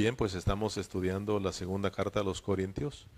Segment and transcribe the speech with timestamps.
[0.00, 3.08] Bien, pues estamos estudiando la segunda carta a los Corintios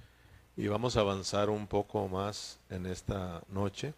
[0.57, 3.92] y vamos a avanzar un poco más en esta noche.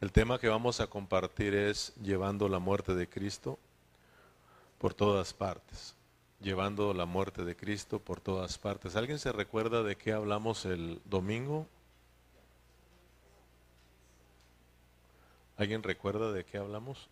[0.00, 3.58] El tema que vamos a compartir es llevando la muerte de Cristo
[4.78, 5.96] por todas partes.
[6.40, 8.96] Llevando la muerte de Cristo por todas partes.
[8.96, 11.66] ¿Alguien se recuerda de qué hablamos el domingo?
[15.58, 17.10] ¿Alguien recuerda de qué hablamos?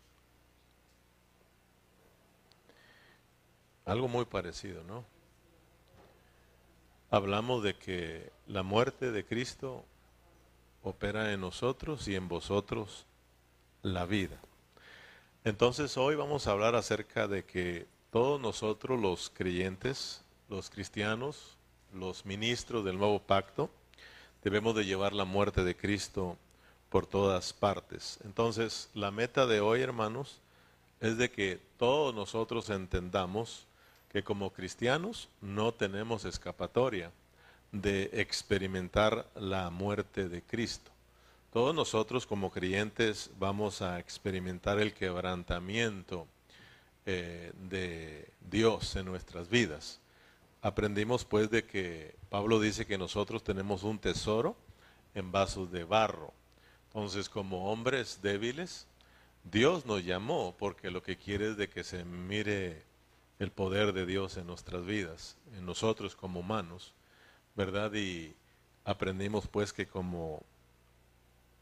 [3.84, 5.04] Algo muy parecido, ¿no?
[7.10, 9.84] Hablamos de que la muerte de Cristo
[10.82, 13.06] opera en nosotros y en vosotros
[13.82, 14.40] la vida.
[15.44, 21.56] Entonces hoy vamos a hablar acerca de que todos nosotros los creyentes, los cristianos,
[21.92, 23.68] los ministros del nuevo pacto,
[24.44, 26.36] debemos de llevar la muerte de Cristo
[26.88, 28.18] por todas partes.
[28.24, 30.40] Entonces la meta de hoy, hermanos,
[31.00, 33.66] es de que todos nosotros entendamos
[34.12, 37.10] que como cristianos no tenemos escapatoria
[37.72, 40.90] de experimentar la muerte de Cristo.
[41.52, 46.26] Todos nosotros como creyentes vamos a experimentar el quebrantamiento
[47.06, 49.98] eh, de Dios en nuestras vidas.
[50.60, 54.56] Aprendimos pues de que Pablo dice que nosotros tenemos un tesoro
[55.14, 56.32] en vasos de barro.
[56.88, 58.86] Entonces como hombres débiles,
[59.44, 62.82] Dios nos llamó porque lo que quiere es de que se mire
[63.38, 66.94] el poder de Dios en nuestras vidas, en nosotros como humanos,
[67.54, 67.92] ¿verdad?
[67.94, 68.34] Y
[68.84, 70.42] aprendimos pues que como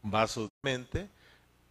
[0.03, 1.09] vasos de mente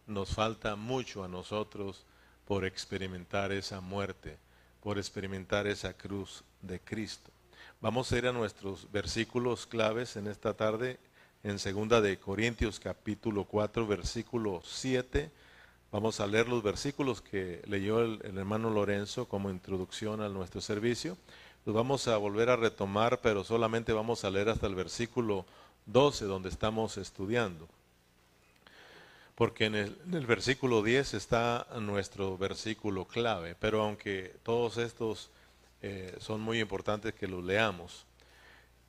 [0.07, 2.05] nos falta mucho a nosotros
[2.45, 4.37] por experimentar esa muerte,
[4.81, 7.31] por experimentar esa cruz de Cristo.
[7.79, 10.99] Vamos a ir a nuestros versículos claves en esta tarde,
[11.43, 15.31] en segunda de Corintios capítulo 4, versículo 7
[15.91, 21.17] Vamos a leer los versículos que leyó el, hermano Lorenzo como introducción a nuestro servicio.
[21.65, 25.45] Los vamos a volver a retomar, pero solamente vamos a leer hasta el versículo
[25.87, 27.67] 12, donde estamos estudiando.
[29.35, 35.29] Porque en el, versículo 10 está nuestro versículo clave, pero aunque todos estos
[35.81, 38.05] eh, son muy importantes que los leamos.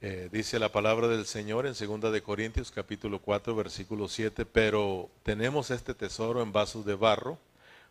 [0.05, 5.09] Eh, dice la palabra del Señor en 2 de Corintios capítulo 4 versículo 7, pero
[5.23, 7.39] tenemos este tesoro en vasos de barro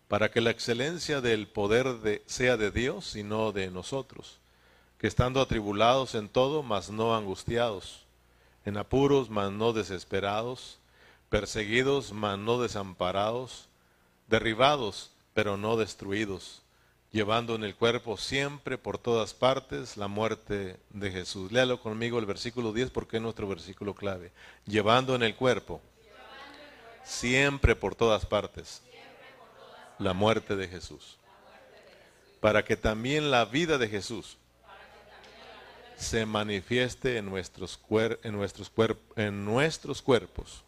[0.09, 4.39] para que la excelencia del poder de, sea de Dios y no de nosotros,
[4.97, 8.03] que estando atribulados en todo, mas no angustiados,
[8.65, 10.79] en apuros, mas no desesperados,
[11.29, 13.69] perseguidos, mas no desamparados,
[14.27, 16.60] derribados, pero no destruidos
[17.11, 21.51] llevando en el cuerpo siempre por todas partes la muerte de Jesús.
[21.51, 24.31] Léalo conmigo el versículo 10 porque es nuestro versículo clave.
[24.65, 25.81] Llevando en el cuerpo
[27.03, 28.81] siempre por todas partes
[29.99, 31.17] la muerte de Jesús.
[32.39, 34.37] Para que también la vida de Jesús
[35.97, 37.79] se manifieste en nuestros,
[38.23, 38.71] en nuestros,
[39.15, 40.63] en nuestros cuerpos.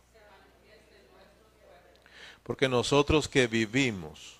[2.43, 4.37] Porque nosotros que vivimos,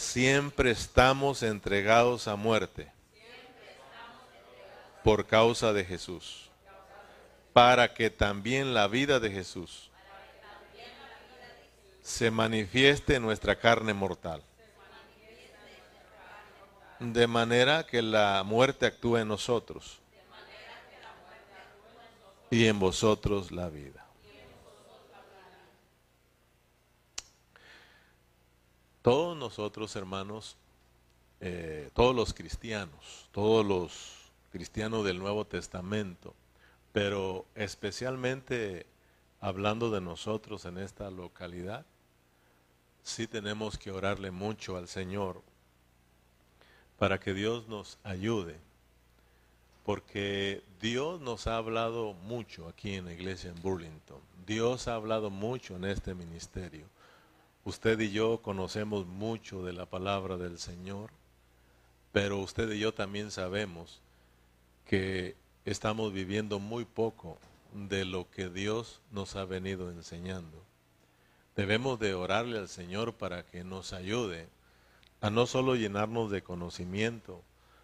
[0.00, 2.90] siempre estamos entregados a muerte
[5.04, 6.50] por causa de Jesús,
[7.52, 9.90] para que también la vida de Jesús
[12.02, 14.42] se manifieste en nuestra carne mortal,
[16.98, 20.00] de manera que la muerte actúe en nosotros
[22.50, 24.09] y en vosotros la vida.
[29.02, 30.56] Todos nosotros, hermanos,
[31.40, 36.34] eh, todos los cristianos, todos los cristianos del Nuevo Testamento,
[36.92, 38.84] pero especialmente
[39.40, 41.86] hablando de nosotros en esta localidad,
[43.02, 45.40] sí tenemos que orarle mucho al Señor
[46.98, 48.58] para que Dios nos ayude,
[49.86, 55.30] porque Dios nos ha hablado mucho aquí en la iglesia en Burlington, Dios ha hablado
[55.30, 56.84] mucho en este ministerio
[57.64, 61.10] Usted y yo conocemos mucho de la palabra del Señor,
[62.10, 64.00] pero usted y yo también sabemos
[64.86, 65.36] que
[65.66, 67.38] estamos viviendo muy poco
[67.74, 70.64] de lo que Dios nos ha venido enseñando.
[71.54, 74.48] Debemos de orarle al Señor para que nos ayude
[75.20, 77.42] a no solo llenarnos de conocimiento,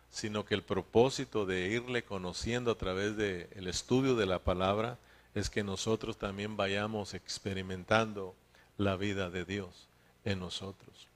[0.08, 4.98] sino que el propósito de irle conociendo a través del estudio de la palabra
[5.34, 8.34] es que nosotros también vayamos experimentando
[8.76, 9.88] la vida de Dios
[10.24, 11.08] en nosotros.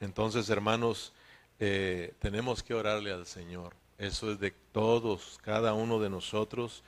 [0.00, 1.12] Entonces, hermanos,
[1.58, 3.74] eh, tenemos que orarle al Señor.
[3.98, 6.84] Eso es de todos, cada uno de nosotros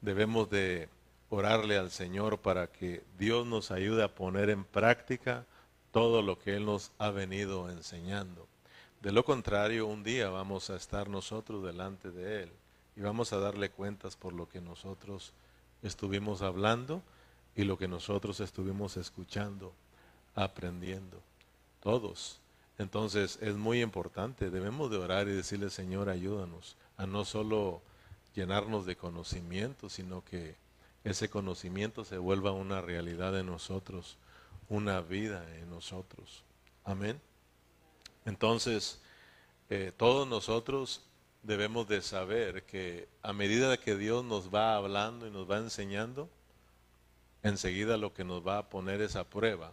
[0.00, 0.88] debemos de
[1.28, 5.44] orarle al Señor para que Dios nos ayude a poner en práctica
[5.92, 8.46] todo lo que Él nos ha venido enseñando.
[9.02, 12.52] De lo contrario, un día vamos a estar nosotros delante de Él
[12.96, 15.32] y vamos a darle cuentas por lo que nosotros
[15.82, 17.02] estuvimos hablando
[17.56, 19.72] y lo que nosotros estuvimos escuchando,
[20.34, 21.20] aprendiendo.
[21.80, 22.40] Todos.
[22.78, 27.82] Entonces es muy importante, debemos de orar y decirle, Señor, ayúdanos a no solo
[28.34, 30.56] llenarnos de conocimiento, sino que
[31.04, 34.16] ese conocimiento se vuelva una realidad en nosotros,
[34.68, 36.42] una vida en nosotros.
[36.84, 37.20] Amén.
[38.24, 39.00] Entonces,
[39.70, 41.02] eh, todos nosotros
[41.42, 46.28] debemos de saber que a medida que Dios nos va hablando y nos va enseñando,
[47.44, 49.72] enseguida lo que nos va a poner es a prueba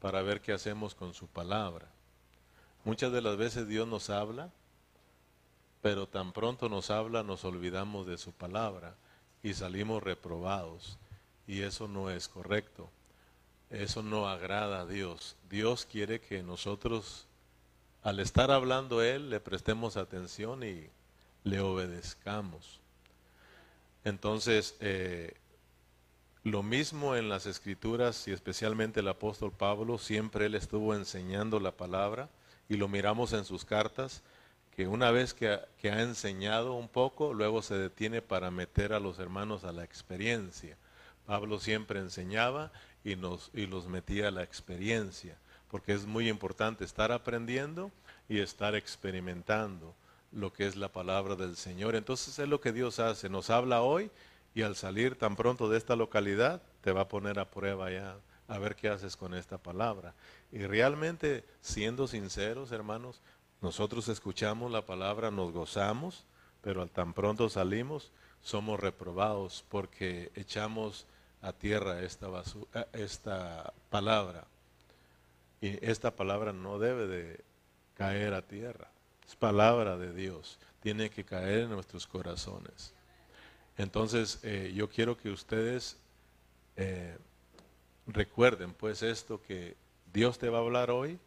[0.00, 1.88] para ver qué hacemos con su palabra.
[2.84, 4.50] Muchas de las veces Dios nos habla,
[5.80, 8.94] pero tan pronto nos habla nos olvidamos de su palabra
[9.42, 10.98] y salimos reprobados.
[11.46, 12.90] Y eso no es correcto.
[13.70, 15.36] Eso no agrada a Dios.
[15.48, 17.26] Dios quiere que nosotros,
[18.02, 20.88] al estar hablando Él, le prestemos atención y
[21.44, 22.80] le obedezcamos.
[24.04, 25.34] Entonces, eh,
[26.44, 31.72] lo mismo en las escrituras y especialmente el apóstol Pablo, siempre él estuvo enseñando la
[31.72, 32.28] palabra
[32.68, 34.22] y lo miramos en sus cartas,
[34.76, 39.00] que una vez que, que ha enseñado un poco, luego se detiene para meter a
[39.00, 40.76] los hermanos a la experiencia.
[41.26, 42.72] Pablo siempre enseñaba
[43.04, 45.38] y, nos, y los metía a la experiencia,
[45.70, 47.90] porque es muy importante estar aprendiendo
[48.28, 49.94] y estar experimentando
[50.30, 51.94] lo que es la palabra del Señor.
[51.94, 54.10] Entonces es lo que Dios hace, nos habla hoy
[54.54, 58.16] y al salir tan pronto de esta localidad te va a poner a prueba ya
[58.46, 60.14] a ver qué haces con esta palabra.
[60.52, 63.20] Y realmente, siendo sinceros, hermanos,
[63.60, 66.24] nosotros escuchamos la palabra, nos gozamos,
[66.60, 68.12] pero al tan pronto salimos,
[68.42, 71.06] somos reprobados porque echamos
[71.42, 72.28] a tierra esta,
[72.92, 74.44] esta palabra.
[75.60, 77.44] Y esta palabra no debe de
[77.94, 78.88] caer a tierra.
[79.26, 80.58] Es palabra de Dios.
[80.80, 82.93] Tiene que caer en nuestros corazones.
[83.76, 85.96] Entonces, eh, yo quiero que ustedes
[86.76, 87.16] eh,
[88.06, 89.76] recuerden pues esto que
[90.12, 91.18] Dios te va a hablar hoy,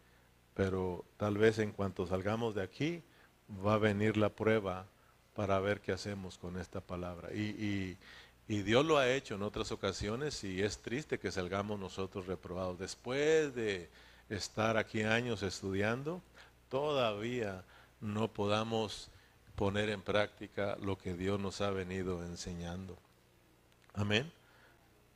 [0.54, 3.04] pero tal vez en cuanto salgamos de aquí
[3.66, 4.86] va a venir la prueba
[5.36, 7.34] para ver qué hacemos con esta palabra.
[7.34, 7.98] Y,
[8.48, 12.80] y Dios lo ha hecho en otras ocasiones y es triste que salgamos nosotros reprobados.
[12.80, 13.90] Después de
[14.30, 16.22] estar aquí años estudiando,
[16.70, 17.64] todavía
[18.00, 19.10] no podamos
[19.57, 22.95] poner en práctica lo que Dios nos ha venido enseñando.
[23.95, 24.31] Amén.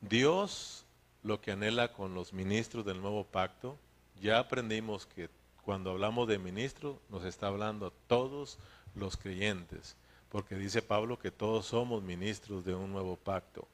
[0.02, 0.84] Dios
[1.22, 3.78] lo que anhela con los ministros del nuevo pacto,
[4.20, 5.30] ya aprendimos que
[5.62, 8.58] cuando hablamos de ministro nos está hablando a todos
[8.96, 9.96] los creyentes,
[10.30, 13.68] porque dice Pablo que todos somos ministros de un nuevo pacto.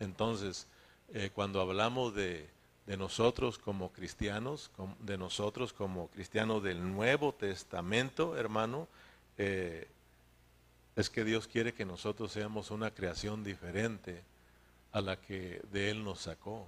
[0.00, 0.66] Entonces,
[1.12, 2.48] eh, cuando hablamos de,
[2.86, 4.70] de nosotros como cristianos,
[5.00, 8.88] de nosotros como cristianos del Nuevo Testamento, hermano,
[9.36, 9.88] eh,
[10.96, 14.24] es que Dios quiere que nosotros seamos una creación diferente
[14.92, 16.66] a la que de Él nos sacó.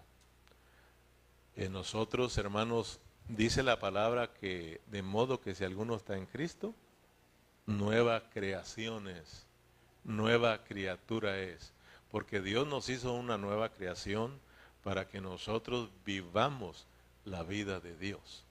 [1.56, 6.74] En nosotros, hermanos, dice la palabra que de modo que si alguno está en Cristo,
[7.64, 9.46] nueva creación es,
[10.04, 11.72] nueva criatura es,
[12.10, 14.38] porque Dios nos hizo una nueva creación
[14.82, 16.86] para que nosotros vivamos
[17.24, 18.44] la vida de Dios,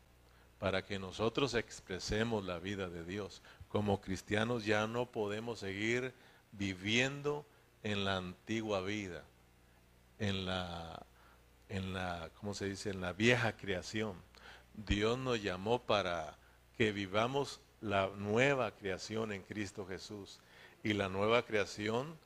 [0.60, 3.42] para que nosotros expresemos la vida de Dios.
[3.70, 6.14] Como cristianos ya no podemos seguir
[6.52, 7.46] viviendo
[7.84, 9.24] en la antigua vida,
[10.20, 11.06] en la,
[11.70, 14.16] en la, ¿cómo se dice?, en la vieja creación.
[14.74, 16.38] Dios nos llamó para
[16.78, 20.40] que vivamos la nueva creación en Cristo Jesús.
[20.84, 22.18] Y la nueva creación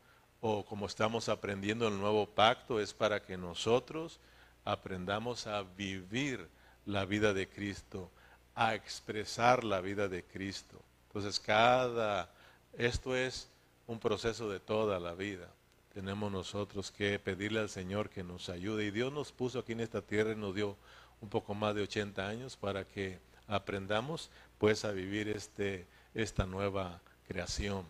[0.41, 4.19] o como estamos aprendiendo el nuevo pacto, es para que nosotros
[4.65, 6.49] aprendamos a vivir
[6.85, 8.09] la vida de Cristo,
[8.55, 10.81] a expresar la vida de Cristo.
[11.13, 12.29] Entonces, cada,
[12.77, 13.49] esto es
[13.85, 15.49] un proceso de toda la vida.
[15.93, 18.85] Tenemos nosotros que pedirle al Señor que nos ayude.
[18.85, 20.77] Y Dios nos puso aquí en esta tierra y nos dio
[21.19, 27.01] un poco más de 80 años para que aprendamos pues a vivir este, esta nueva
[27.27, 27.85] creación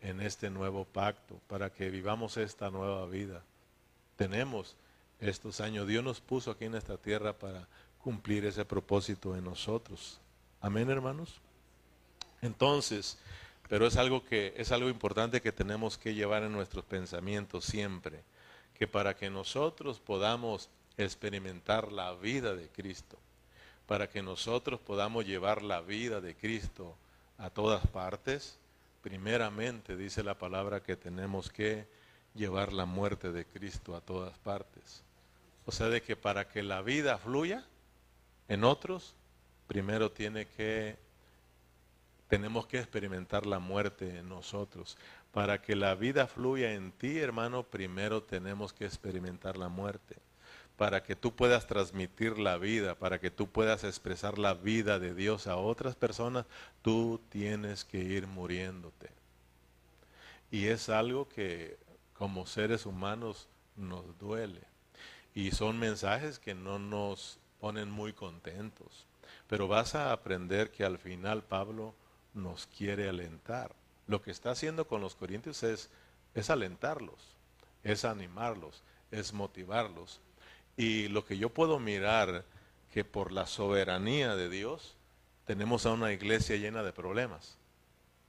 [0.00, 3.42] en este nuevo pacto, para que vivamos esta nueva vida.
[4.16, 4.74] Tenemos
[5.20, 10.18] estos años, Dios nos puso aquí en esta tierra para cumplir ese propósito en nosotros.
[10.62, 11.40] Amén, hermanos.
[12.42, 13.18] Entonces,
[13.68, 18.22] pero es algo que es algo importante que tenemos que llevar en nuestros pensamientos siempre,
[18.74, 23.18] que para que nosotros podamos experimentar la vida de Cristo,
[23.86, 26.96] para que nosotros podamos llevar la vida de Cristo
[27.38, 28.58] a todas partes,
[29.02, 31.86] primeramente dice la palabra que tenemos que
[32.34, 35.02] llevar la muerte de Cristo a todas partes.
[35.66, 37.64] O sea, de que para que la vida fluya
[38.48, 39.14] en otros,
[39.66, 40.96] primero tiene que
[42.28, 44.96] tenemos que experimentar la muerte en nosotros.
[45.32, 50.16] Para que la vida fluya en ti, hermano, primero tenemos que experimentar la muerte.
[50.76, 55.14] Para que tú puedas transmitir la vida, para que tú puedas expresar la vida de
[55.14, 56.46] Dios a otras personas,
[56.82, 59.10] tú tienes que ir muriéndote.
[60.50, 61.78] Y es algo que
[62.14, 64.62] como seres humanos nos duele.
[65.34, 69.06] Y son mensajes que no nos ponen muy contentos.
[69.46, 71.94] Pero vas a aprender que al final Pablo
[72.38, 73.74] nos quiere alentar.
[74.06, 75.90] Lo que está haciendo con los corintios es,
[76.48, 77.36] alentarlos,
[77.84, 80.20] es animarlos, es motivarlos.
[80.76, 82.44] Y lo que yo puedo mirar,
[82.92, 84.96] que por la soberanía de Dios,
[85.44, 87.58] tenemos a una iglesia llena de problemas.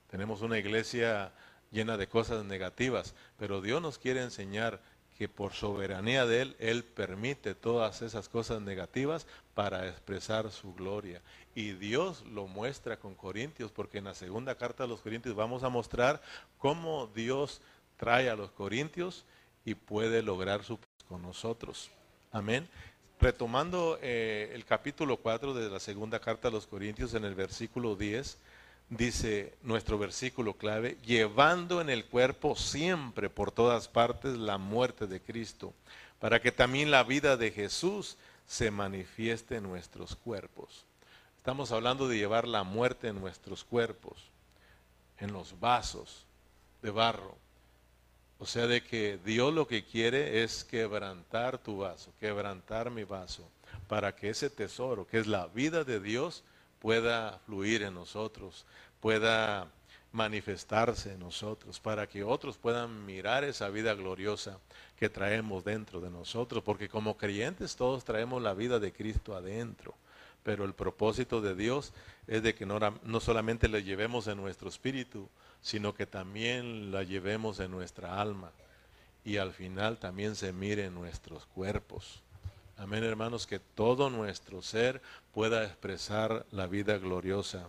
[0.09, 1.31] Tenemos una iglesia
[1.71, 4.81] llena de cosas negativas, pero Dios nos quiere enseñar
[5.17, 11.21] que por soberanía de Él, Él permite todas esas cosas negativas para expresar su gloria.
[11.55, 15.63] Y Dios lo muestra con Corintios, porque en la segunda carta de los Corintios vamos
[15.63, 16.21] a mostrar
[16.57, 17.61] cómo Dios
[17.97, 19.25] trae a los Corintios
[19.65, 20.79] y puede lograr su
[21.09, 21.89] con nosotros.
[22.31, 22.69] Amén.
[23.19, 27.95] Retomando eh, el capítulo 4 de la segunda carta a los Corintios en el versículo
[27.95, 28.37] 10,
[28.89, 35.19] dice nuestro versículo clave, llevando en el cuerpo siempre por todas partes la muerte de
[35.19, 35.73] Cristo,
[36.19, 40.85] para que también la vida de Jesús se manifieste en nuestros cuerpos.
[41.39, 44.29] Estamos hablando de llevar la muerte en nuestros cuerpos,
[45.19, 46.25] en los vasos
[46.81, 47.37] de barro.
[48.39, 53.47] O sea, de que Dios lo que quiere es quebrantar tu vaso, quebrantar mi vaso,
[53.87, 56.43] para que ese tesoro, que es la vida de Dios,
[56.79, 58.65] pueda fluir en nosotros,
[58.99, 59.69] pueda
[60.11, 64.59] manifestarse en nosotros, para que otros puedan mirar esa vida gloriosa
[64.97, 69.95] que traemos dentro de nosotros, porque como creyentes todos traemos la vida de Cristo adentro,
[70.43, 71.93] pero el propósito de Dios
[72.27, 75.29] es de que no, solamente la llevemos en nuestro espíritu,
[75.61, 78.51] sino que también la llevemos en nuestra alma
[79.25, 82.21] y al final también se mire en nuestros cuerpos.
[82.77, 85.01] Amén, hermanos, que todo nuestro ser
[85.33, 87.67] pueda expresar la vida gloriosa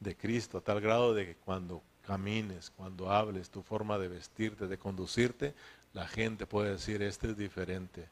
[0.00, 4.66] de Cristo, a tal grado de que cuando camines, cuando hables, tu forma de vestirte,
[4.66, 5.54] de conducirte,
[5.92, 8.08] la gente puede decir, este es diferente,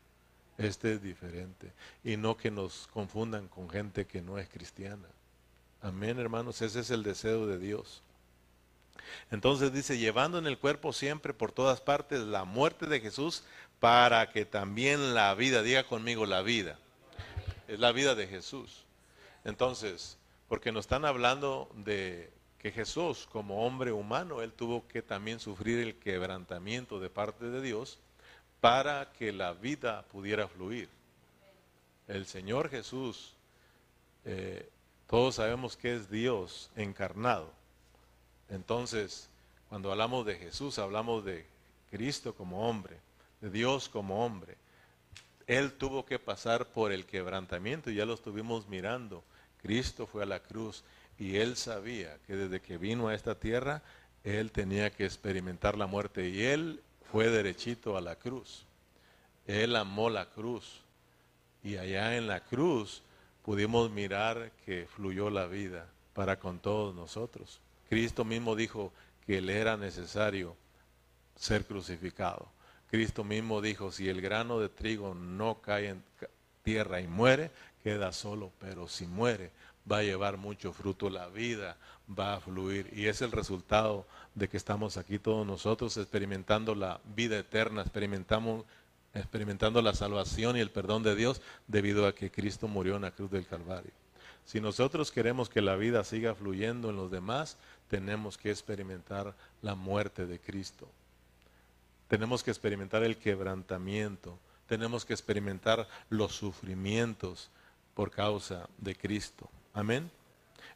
[0.59, 1.73] este es diferente.
[2.03, 5.09] Y no que nos confundan con gente que no es cristiana.
[5.83, 8.03] Amén, hermanos, ese es el deseo de Dios.
[9.31, 13.45] Entonces dice, llevando en el cuerpo siempre por todas partes la muerte de Jesús,
[13.81, 16.79] para que también la vida, diga conmigo la vida,
[17.69, 18.85] es la vida de Jesús.
[19.45, 20.17] Entonces,
[20.49, 25.81] porque nos están hablando de que Jesús, como hombre humano, él tuvo que también sufrir
[25.81, 27.99] el quebrantamiento de parte de Dios
[28.65, 30.89] para que la vida pudiera fluir.
[32.09, 33.35] El Señor Jesús,
[34.25, 34.67] eh,
[35.07, 37.53] todos sabemos que es Dios encarnado.
[38.49, 39.29] Entonces,
[39.69, 41.45] cuando hablamos de Jesús, hablamos de
[41.91, 42.97] Cristo como hombre.
[43.43, 44.57] Dios como hombre.
[45.47, 49.23] Él tuvo que pasar por el quebrantamiento, y ya lo estuvimos mirando.
[49.61, 50.85] Cristo fue a la cruz
[51.19, 53.83] y él sabía que desde que vino a esta tierra,
[54.23, 56.81] él tenía que experimentar la muerte y él
[57.15, 58.67] fue derechito a la cruz.
[59.47, 60.81] Él amó la cruz
[61.63, 63.05] y allá en la cruz
[63.45, 67.61] pudimos mirar que fluyó la vida para con todos nosotros.
[67.89, 68.93] Cristo mismo dijo
[69.25, 70.57] que le era necesario
[71.37, 72.49] ser crucificado.
[72.91, 76.03] Cristo mismo dijo, si el grano de trigo no cae en
[76.65, 77.53] tierra y muere,
[77.85, 79.53] queda solo, pero si muere,
[79.91, 81.77] va a llevar mucho fruto, la vida
[82.09, 82.91] va a fluir.
[82.93, 88.65] Y es el resultado de que estamos aquí todos nosotros experimentando la vida eterna, experimentamos,
[89.13, 93.11] experimentando la salvación y el perdón de Dios debido a que Cristo murió en la
[93.11, 93.93] cruz del Calvario.
[94.45, 97.57] Si nosotros queremos que la vida siga fluyendo en los demás,
[97.89, 100.89] tenemos que experimentar la muerte de Cristo.
[102.09, 107.51] Tenemos que experimentar el quebrantamiento, tenemos que experimentar los sufrimientos
[107.95, 109.49] por causa de Cristo.
[109.75, 110.11] Amén.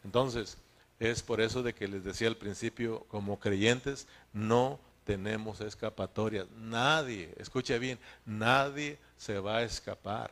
[0.05, 0.59] Entonces,
[0.99, 6.47] es por eso de que les decía al principio, como creyentes, no tenemos escapatoria.
[6.57, 10.31] Nadie, escuche bien, nadie se va a escapar.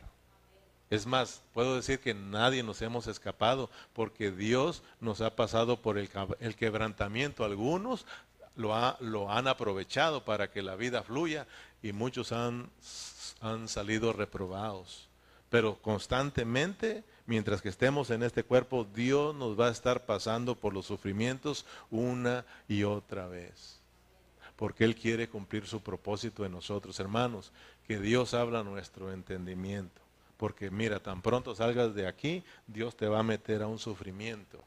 [0.91, 5.99] Es más, puedo decir que nadie nos hemos escapado porque Dios nos ha pasado por
[5.99, 6.09] el,
[6.57, 7.45] quebrantamiento.
[7.45, 8.05] Algunos
[8.55, 11.47] lo, han aprovechado para que la vida fluya
[11.83, 12.69] y muchos han
[13.69, 15.09] salido reprobados.
[15.49, 20.73] Pero constantemente, mientras que estemos en este cuerpo, Dios nos va a estar pasando por
[20.73, 23.80] los sufrimientos una y otra vez.
[24.56, 27.52] Porque Él quiere cumplir su propósito en nosotros, hermanos,
[27.87, 30.00] que Dios habla nuestro entendimiento.
[30.37, 34.64] Porque mira, tan pronto salgas de aquí, Dios te va a meter a un sufrimiento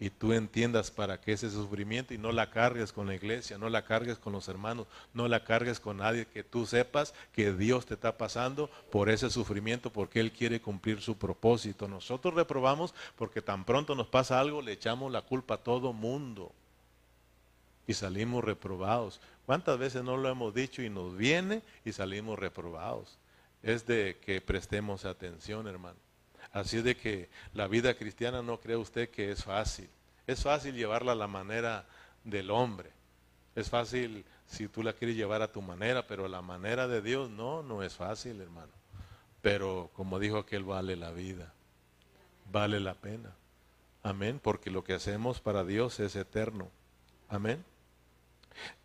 [0.00, 3.68] y tú entiendas para qué ese sufrimiento y no la cargues con la iglesia, no
[3.68, 7.86] la cargues con los hermanos, no la cargues con nadie, que tú sepas que Dios
[7.86, 11.86] te está pasando por ese sufrimiento porque Él quiere cumplir su propósito.
[11.86, 16.52] Nosotros reprobamos porque tan pronto nos pasa algo le echamos la culpa a todo mundo
[17.86, 19.20] y salimos reprobados.
[19.46, 23.18] ¿Cuántas veces no lo hemos dicho y nos viene y salimos reprobados?
[23.62, 26.03] Es de que prestemos atención, hermano.
[26.54, 29.90] Así de que la vida cristiana no cree usted que es fácil.
[30.24, 31.84] Es fácil llevarla a la manera
[32.22, 32.92] del hombre.
[33.56, 37.28] Es fácil si tú la quieres llevar a tu manera, pero la manera de Dios
[37.28, 38.70] no, no es fácil, hermano.
[39.42, 41.52] Pero como dijo aquel, vale la vida.
[42.52, 43.34] Vale la pena.
[44.04, 46.70] Amén, porque lo que hacemos para Dios es eterno.
[47.28, 47.64] Amén.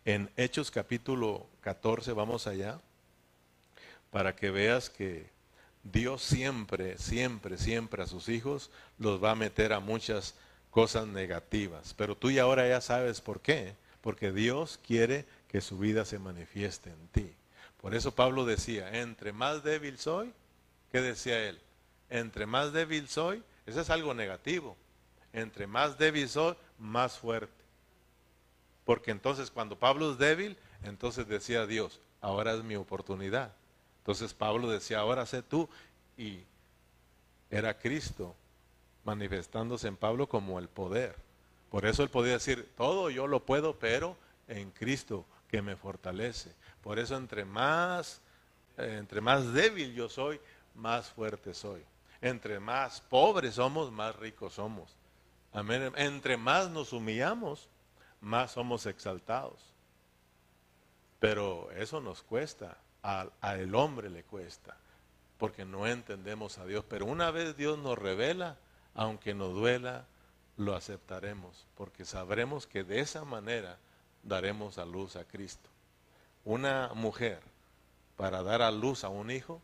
[0.04, 2.80] En Hechos capítulo 14, vamos allá,
[4.10, 5.30] para que veas que
[5.82, 10.34] Dios siempre, siempre, siempre a sus hijos los va a meter a muchas
[10.70, 11.94] cosas negativas.
[11.96, 13.74] Pero tú y ahora ya sabes por qué.
[14.00, 17.34] Porque Dios quiere que su vida se manifieste en ti.
[17.80, 20.32] Por eso Pablo decía, entre más débil soy,
[20.92, 21.58] ¿qué decía él?
[22.08, 24.76] Entre más débil soy, eso es algo negativo.
[25.32, 27.52] Entre más débil soy, más fuerte.
[28.84, 33.52] Porque entonces cuando Pablo es débil, entonces decía Dios, ahora es mi oportunidad.
[34.10, 35.68] Entonces Pablo decía, ahora sé tú.
[36.18, 36.40] Y
[37.48, 38.34] era Cristo
[39.04, 41.14] manifestándose en Pablo como el poder.
[41.70, 44.16] Por eso él podía decir, todo yo lo puedo, pero
[44.48, 46.52] en Cristo que me fortalece.
[46.82, 48.20] Por eso entre más,
[48.78, 50.40] eh, entre más débil yo soy,
[50.74, 51.84] más fuerte soy.
[52.20, 54.96] Entre más pobres somos, más ricos somos.
[55.52, 55.92] Amén.
[55.94, 57.68] Entre más nos humillamos,
[58.20, 59.72] más somos exaltados.
[61.20, 64.76] Pero eso nos cuesta, al hombre le cuesta,
[65.38, 66.84] porque no entendemos a Dios.
[66.88, 68.56] Pero una vez Dios nos revela,
[68.94, 70.06] aunque nos duela,
[70.56, 73.78] lo aceptaremos, porque sabremos que de esa manera
[74.22, 75.70] daremos a luz a Cristo.
[76.44, 77.40] Una mujer,
[78.16, 79.62] para dar a luz a un hijo,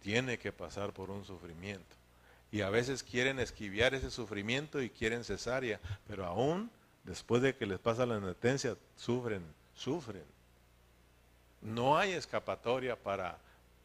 [0.00, 2.02] tiene que pasar por un sufrimiento
[2.52, 6.70] y a veces quieren esquiviar ese sufrimiento y quieren cesárea, pero aún
[7.02, 9.42] después de que les pasa la netencia, sufren,
[9.74, 10.22] sufren.
[11.62, 13.38] No hay escapatoria para,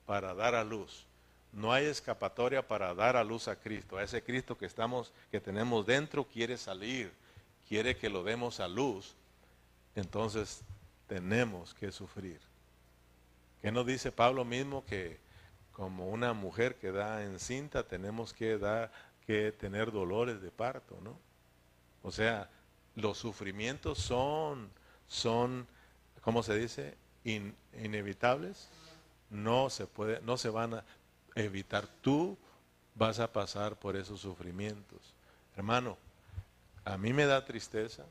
[0.06, 1.06] para dar a luz.
[1.54, 3.98] No hay escapatoria para dar a luz a Cristo.
[3.98, 7.12] A ese Cristo que estamos, que tenemos dentro quiere salir,
[7.68, 9.16] quiere que lo demos a luz.
[9.96, 10.62] Entonces
[11.08, 12.40] tenemos que sufrir.
[13.62, 15.20] ¿Qué nos dice Pablo mismo que
[15.78, 18.92] como una mujer que da encinta, tenemos que, dar,
[19.28, 21.16] que tener dolores de parto, ¿no?
[22.02, 22.50] O sea,
[22.96, 24.72] los sufrimientos son,
[25.08, 25.68] son,
[26.22, 26.98] ¿cómo se dice?
[27.74, 28.70] Inevitables.
[29.30, 30.84] No se puede, no se van a
[31.36, 31.88] evitar.
[32.02, 32.38] Tú
[32.96, 35.14] vas a pasar por esos sufrimientos.
[35.56, 35.98] Hermano,
[36.86, 38.06] a mí me da tristeza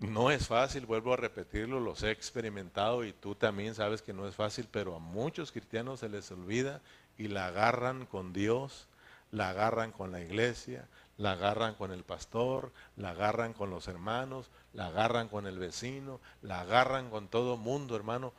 [0.00, 4.26] no es fácil, vuelvo a repetirlo, los he experimentado y tú también sabes que no
[4.26, 6.80] es fácil, pero a muchos cristianos se les olvida
[7.18, 8.88] y la agarran con Dios,
[9.30, 10.88] la agarran con la iglesia,
[11.20, 16.18] la agarran con el pastor, la agarran con los hermanos, la agarran con el vecino,
[16.40, 18.32] la agarran con todo mundo, hermano,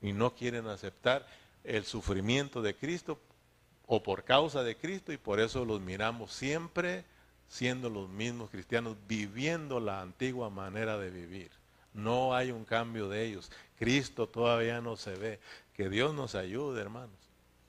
[0.00, 1.26] y no quieren aceptar
[1.64, 3.18] el sufrimiento de Cristo
[3.88, 7.04] o por causa de Cristo y por eso los miramos siempre
[7.48, 11.50] siendo los mismos cristianos, viviendo la antigua manera de vivir.
[11.92, 13.50] No hay un cambio de ellos.
[13.80, 15.40] Cristo todavía no se ve.
[15.74, 17.18] Que Dios nos ayude, hermanos.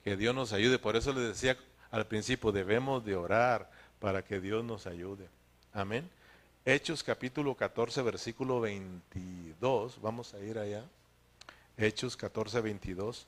[0.04, 0.78] Que Dios nos ayude.
[0.78, 1.58] Por eso les decía
[1.89, 5.27] al principio, debemos de orar para que Dios nos ayude.
[5.73, 6.10] Amén.
[6.65, 10.01] Hechos capítulo 14, versículo 22.
[10.01, 10.83] Vamos a ir allá.
[11.77, 13.27] Hechos 14, 22.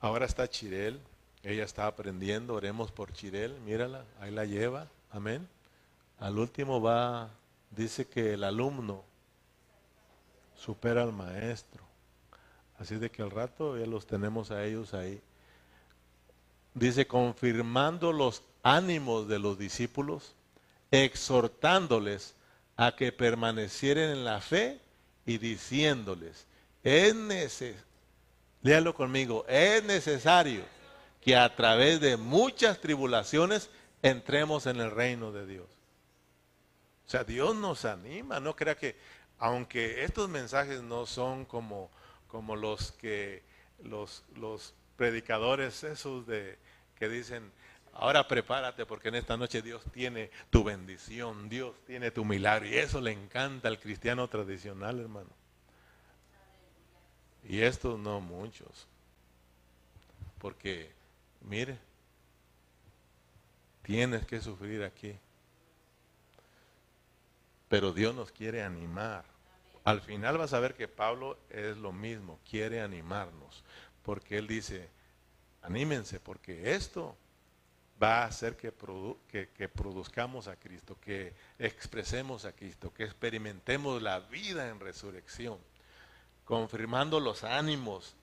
[0.00, 1.00] Ahora está Chirel.
[1.42, 2.54] Ella está aprendiendo.
[2.54, 3.60] Oremos por Chirel.
[3.60, 4.04] Mírala.
[4.20, 4.88] Ahí la lleva.
[5.10, 5.48] Amén.
[6.18, 7.30] Al último va,
[7.70, 9.04] dice que el alumno
[10.56, 11.84] supera al maestro.
[12.78, 15.20] Así de que al rato ya los tenemos a ellos ahí.
[16.74, 20.34] Dice, confirmando los ánimos de los discípulos,
[20.90, 22.34] exhortándoles
[22.76, 24.80] a que permanecieran en la fe
[25.24, 26.46] y diciéndoles,
[26.82, 27.86] es necesario,
[28.62, 30.64] léalo conmigo, es necesario
[31.20, 33.70] que a través de muchas tribulaciones
[34.02, 35.66] entremos en el reino de Dios.
[37.06, 38.96] O sea, Dios nos anima, no crea que,
[39.38, 41.88] aunque estos mensajes no son como,
[42.26, 43.44] como los que
[43.84, 46.58] los, los predicadores esos de
[46.98, 47.52] que dicen,
[47.98, 52.66] ahora prepárate porque en esta noche Dios tiene tu bendición, Dios tiene tu milagro.
[52.66, 55.30] Y eso le encanta al cristiano tradicional, hermano.
[57.44, 58.88] Y estos no muchos.
[60.38, 60.92] Porque,
[61.42, 61.78] mire,
[63.82, 65.16] tienes que sufrir aquí.
[67.68, 69.24] Pero Dios nos quiere animar.
[69.84, 73.62] Al final vas a ver que Pablo es lo mismo, quiere animarnos,
[74.02, 74.88] porque él dice,
[75.62, 77.16] anímense, porque esto
[78.02, 78.72] va a hacer que,
[79.68, 85.58] produzcamos a Cristo, que expresemos a Cristo, que experimentemos la vida en resurrección,
[86.44, 88.14] confirmando los ánimos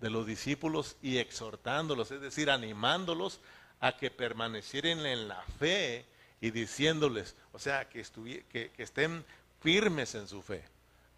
[0.00, 3.40] de los discípulos y exhortándolos, es decir, animándolos
[3.80, 6.04] a que permanecieran en la fe
[6.40, 8.04] y diciéndoles, o sea, que,
[8.50, 9.24] que, que estén
[9.60, 10.62] firmes en su fe,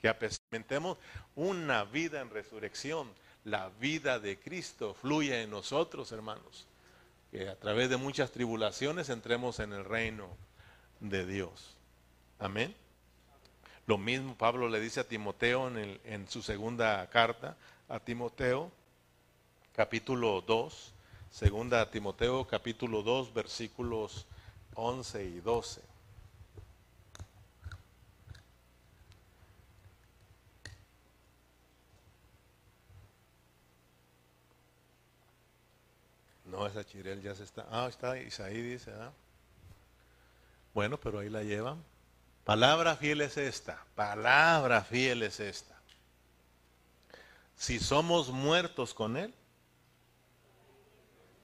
[0.01, 0.99] que experimentemos
[1.35, 3.12] una vida en resurrección,
[3.45, 6.69] la vida de Cristo fluye en nosotros, hermanos
[7.37, 10.27] que a través de muchas tribulaciones entremos en el reino
[11.01, 11.77] de Dios.
[12.38, 12.75] Amén.
[13.87, 17.59] Lo mismo Pablo le dice a Timoteo en, en su segunda carta,
[17.90, 18.72] a Timoteo,
[19.75, 20.94] capítulo 2,
[21.31, 24.25] segunda a Timoteo, capítulo 2, versículos
[24.75, 25.83] 11 y 12.
[36.57, 37.66] No, esa Chirel ya se está.
[37.71, 38.90] Ah, está Isaí, dice.
[40.73, 41.85] Bueno, pero ahí la llevan.
[42.45, 43.85] Palabra fiel es esta.
[43.95, 45.79] Palabra fiel es esta.
[47.57, 49.35] Si somos muertos con Él.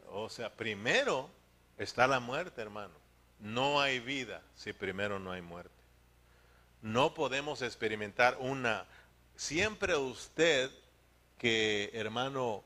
[0.08, 1.28] O sea, primero
[1.76, 2.94] está la muerte, hermano.
[3.38, 5.76] No hay vida si primero no hay muerte.
[6.80, 8.86] No podemos experimentar una...
[9.36, 10.70] Siempre usted
[11.36, 12.64] que, hermano,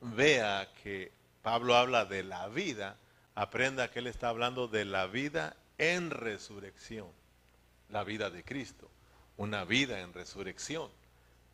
[0.00, 1.12] vea que
[1.44, 2.96] Pablo habla de la vida,
[3.34, 7.08] aprenda que él está hablando de la vida en resurrección,
[7.90, 8.90] la vida de Cristo,
[9.36, 10.90] una vida en resurrección.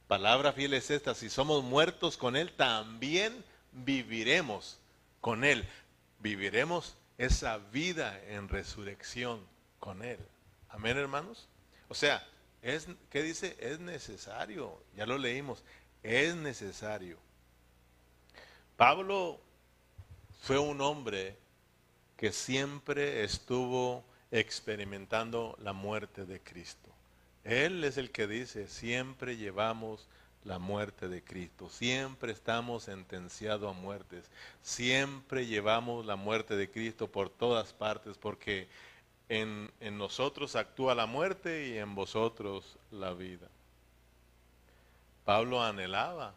[0.06, 4.78] Palabra fiel es esta, si somos muertos con Él, también viviremos
[5.20, 5.68] con Él.
[6.20, 9.44] Viviremos esa vida en resurrección
[9.80, 10.20] con Él.
[10.68, 11.48] Amén, hermanos.
[11.88, 12.24] O sea,
[12.62, 13.56] es, ¿qué dice?
[13.58, 15.64] Es necesario, ya lo leímos,
[16.04, 17.18] es necesario.
[18.76, 19.40] Pablo
[20.40, 21.36] fue un hombre
[22.16, 26.90] que siempre estuvo experimentando la muerte de Cristo.
[27.44, 30.08] Él es el que dice, siempre llevamos
[30.44, 34.30] la muerte de Cristo, siempre estamos sentenciados a muertes,
[34.62, 38.68] siempre llevamos la muerte de Cristo por todas partes, porque
[39.28, 43.48] en, en nosotros actúa la muerte y en vosotros la vida.
[45.24, 46.34] Pablo anhelaba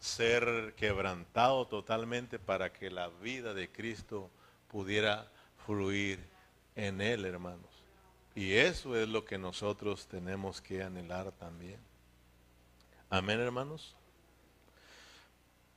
[0.00, 4.30] ser quebrantado totalmente para que la vida de Cristo
[4.68, 5.30] pudiera
[5.66, 6.20] fluir
[6.74, 7.70] en él, hermanos.
[8.34, 11.78] Y eso es lo que nosotros tenemos que anhelar también.
[13.08, 13.94] Amén, hermanos.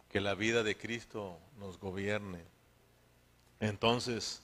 [0.09, 2.43] Que la vida de Cristo nos gobierne.
[3.59, 4.41] Entonces,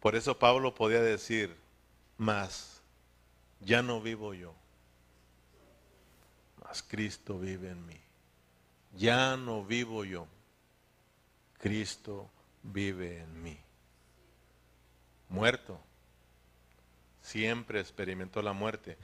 [0.00, 1.56] por eso Pablo podía decir,
[2.18, 2.82] más,
[3.60, 4.54] ya no vivo yo,
[6.62, 8.00] mas Cristo vive en mí.
[8.96, 10.26] Ya no vivo yo,
[11.58, 12.30] Cristo
[12.62, 13.58] vive en mí.
[15.28, 15.80] Muerto,
[17.22, 18.98] siempre experimentó la muerte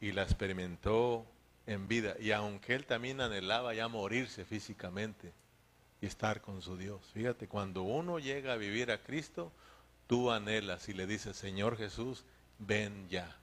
[0.00, 1.26] y la experimentó
[1.66, 2.14] en vida.
[2.20, 5.32] Y aunque él también anhelaba ya morirse físicamente
[6.00, 7.00] y estar con su Dios.
[7.12, 9.52] Fíjate, cuando uno llega a vivir a Cristo,
[10.06, 12.24] tú anhelas y le dices, Señor Jesús,
[12.58, 13.36] ven ya.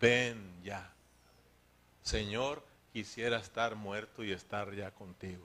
[0.00, 0.92] Ven ya.
[2.02, 5.44] Señor, quisiera estar muerto y estar ya contigo.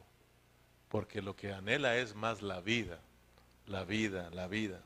[0.88, 2.99] Porque lo que anhela es más la vida,
[3.65, 4.83] la vida, la vida.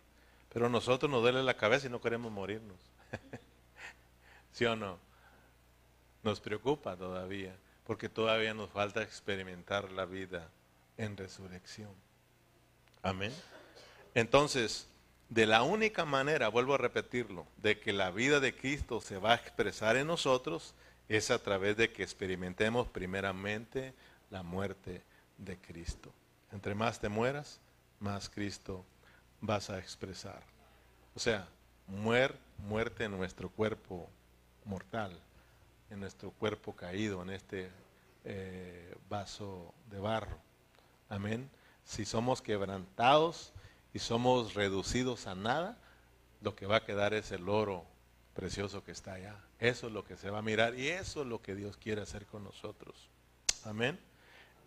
[0.48, 2.78] Pero nosotros nos duele la cabeza y no queremos morirnos.
[4.54, 4.98] ¿Sí o no?
[6.24, 7.54] Nos preocupa todavía,
[7.86, 10.48] porque todavía nos falta experimentar la vida
[10.96, 11.92] en resurrección.
[13.02, 13.34] Amén.
[14.16, 14.88] Entonces,
[15.28, 19.34] de la única manera, vuelvo a repetirlo, de que la vida de Cristo se va
[19.34, 20.74] a expresar en nosotros
[21.10, 23.94] es a través de que experimentemos primeramente
[24.30, 25.04] la muerte
[25.38, 26.12] de Cristo.
[26.52, 27.60] Entre más te mueras,
[28.00, 28.86] más Cristo
[29.42, 30.42] vas a expresar.
[31.16, 31.48] O sea,
[31.88, 34.10] muer, muerte en nuestro cuerpo
[34.66, 35.20] mortal,
[35.90, 37.70] en nuestro cuerpo caído, en este
[38.24, 40.38] eh, vaso de barro.
[41.10, 41.50] Amén.
[41.84, 43.52] Si somos quebrantados
[43.94, 45.78] y somos reducidos a nada,
[46.42, 47.86] lo que va a quedar es el oro
[48.34, 49.36] precioso que está allá.
[49.60, 52.02] Eso es lo que se va a mirar y eso es lo que Dios quiere
[52.02, 53.10] hacer con nosotros.
[53.64, 54.00] Amén.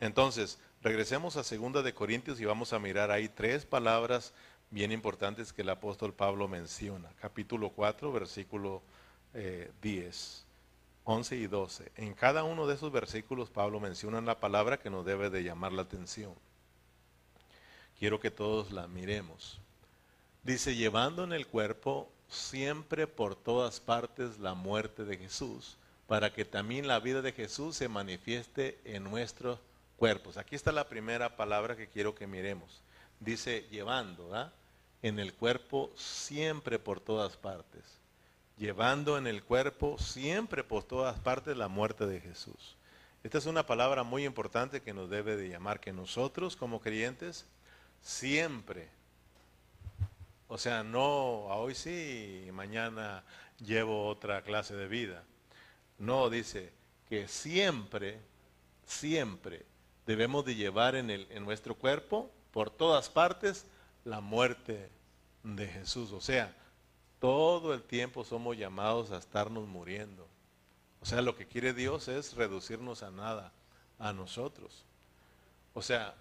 [0.01, 4.33] Entonces, regresemos a Segunda de Corintios y vamos a mirar ahí tres palabras
[4.71, 7.09] bien importantes que el apóstol Pablo menciona.
[7.21, 8.83] Capítulo 4, versículo
[9.33, 9.35] 10,
[9.83, 10.45] eh,
[11.05, 11.93] 11 y 12.
[11.97, 15.73] En cada uno de esos versículos Pablo menciona la palabra que nos debe de llamar
[15.73, 16.35] la atención.
[17.99, 19.59] Quiero que todos la miremos.
[20.43, 26.45] Dice, llevando en el cuerpo siempre por todas partes la muerte de Jesús, para que
[26.45, 29.59] también la vida de Jesús se manifieste en nuestros
[29.97, 30.37] cuerpos.
[30.37, 32.81] Aquí está la primera palabra que quiero que miremos.
[33.21, 34.53] Dice, llevando, ¿ah?
[35.03, 37.83] En el cuerpo siempre por todas partes.
[38.57, 42.77] Llevando en el cuerpo siempre por todas partes la muerte de Jesús.
[43.23, 47.45] Esta es una palabra muy importante que nos debe de llamar que nosotros como creyentes
[48.01, 48.89] siempre,
[50.49, 53.25] o sea, no a hoy sí mañana
[53.59, 55.25] llevo otra clase de vida.
[55.99, 56.73] No, dice
[57.09, 58.21] que siempre,
[58.85, 59.65] siempre
[60.07, 63.67] debemos de llevar en, el, en nuestro cuerpo, por todas partes,
[64.05, 64.89] la muerte
[65.43, 66.13] de Jesús.
[66.13, 66.55] O sea,
[67.19, 70.29] todo el tiempo somos llamados a estarnos muriendo.
[71.01, 73.53] O sea, lo que quiere Dios es reducirnos a nada,
[73.99, 74.85] a nosotros.
[75.75, 76.15] O sea,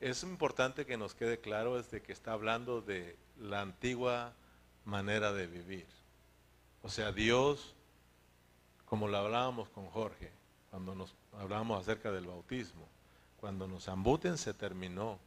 [0.00, 4.32] es importante que nos quede claro desde que está hablando de la antigua
[4.84, 5.86] manera de vivir.
[6.82, 7.74] O sea, Dios,
[8.84, 10.32] como lo hablábamos con Jorge,
[10.70, 12.88] cuando nos hablábamos acerca del bautismo,
[13.42, 15.18] cuando nos ambuten se terminó.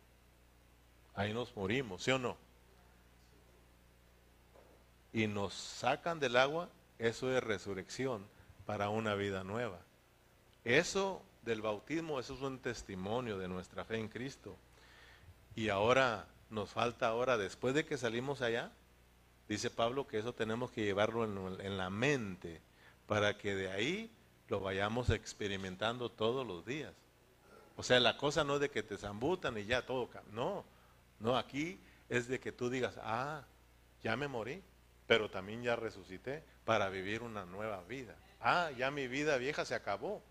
[1.15, 2.37] Ahí nos morimos, ¿sí o no?
[5.13, 8.25] Y nos sacan del agua, eso es resurrección
[8.65, 9.79] para una vida nueva.
[10.63, 14.57] Eso del bautismo, eso es un testimonio de nuestra fe en Cristo.
[15.55, 18.71] Y ahora nos falta ahora, después de que salimos allá,
[19.47, 21.23] dice Pablo que eso tenemos que llevarlo
[21.59, 22.61] en, la mente
[23.07, 24.11] para que de ahí
[24.47, 26.93] lo vayamos experimentando todos los días.
[27.77, 30.09] O sea, la cosa no es de que te zambutan y ya todo.
[30.31, 30.63] No,
[31.19, 31.79] no, aquí
[32.09, 33.43] es de que tú digas, ah,
[34.01, 34.63] ya me morí,
[35.07, 39.75] pero también ya resucité para vivir una nueva vida ah, ya mi vida vieja se
[39.75, 40.23] acabó.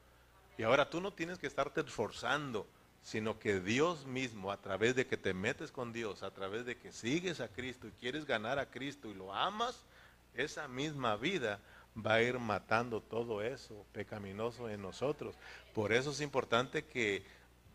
[0.56, 2.66] Y ahora tú no tienes que estarte esforzando,
[3.04, 6.76] sino que Dios mismo, a través de que te metes con Dios, a través de
[6.76, 9.84] que sigues a Cristo y quieres ganar a Cristo y lo amas,
[10.34, 11.60] esa misma vida
[11.94, 15.36] va a ir matando todo eso pecaminoso en nosotros.
[15.72, 17.22] Por eso es importante que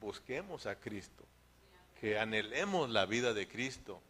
[0.01, 1.23] busquemos a Cristo,
[2.01, 4.01] que anhelemos la vida de Cristo,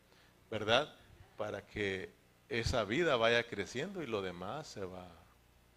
[0.49, 0.91] ¿verdad?
[1.37, 2.09] Para que
[2.47, 5.07] esa vida vaya creciendo y lo demás se va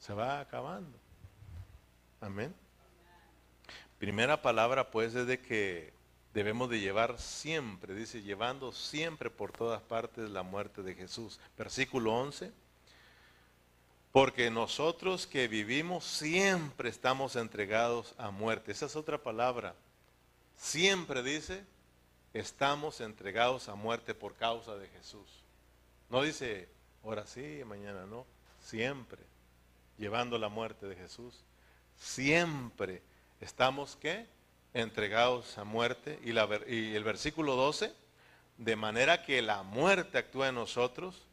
[0.02, 0.98] se va acabando.
[2.20, 2.52] Amén.
[4.02, 5.92] Primera palabra pues es de que
[6.34, 11.38] debemos de llevar siempre, dice, llevando siempre por todas partes la muerte de Jesús.
[11.56, 12.50] Versículo 11.
[14.10, 18.72] Porque nosotros que vivimos siempre estamos entregados a muerte.
[18.72, 19.76] Esa es otra palabra.
[20.56, 21.64] Siempre dice,
[22.34, 25.44] estamos entregados a muerte por causa de Jesús.
[26.10, 26.68] No dice,
[27.04, 28.26] ahora sí, mañana no.
[28.64, 29.20] Siempre
[29.96, 31.44] llevando la muerte de Jesús.
[31.96, 33.00] Siempre
[33.42, 34.26] estamos, ¿qué?
[34.72, 36.18] Entregados a muerte.
[36.24, 37.92] Y, y el versículo 12,
[38.56, 41.26] de manera que la muerte actúa en nosotros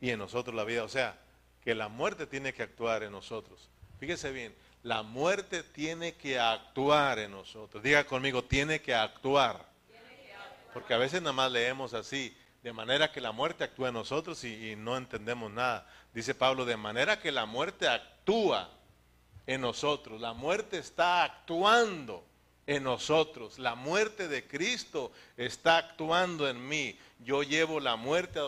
[0.00, 0.84] y en nosotros la vida.
[0.84, 1.18] O sea,
[1.64, 3.70] que la muerte tiene que actuar en nosotros.
[3.98, 7.82] Fíjese bien, la muerte tiene que actuar en nosotros.
[7.82, 9.64] Diga conmigo, tiene que actuar.
[10.72, 14.44] Porque a veces nada más leemos así, de manera que la muerte actúa en nosotros
[14.44, 15.88] y, no entendemos nada.
[16.12, 18.70] Dice Pablo, de manera que la muerte actúa
[19.46, 22.24] en nosotros, la muerte está actuando
[22.66, 26.98] en nosotros, la muerte de Cristo está actuando en mí.
[27.20, 28.40] Yo llevo la muerte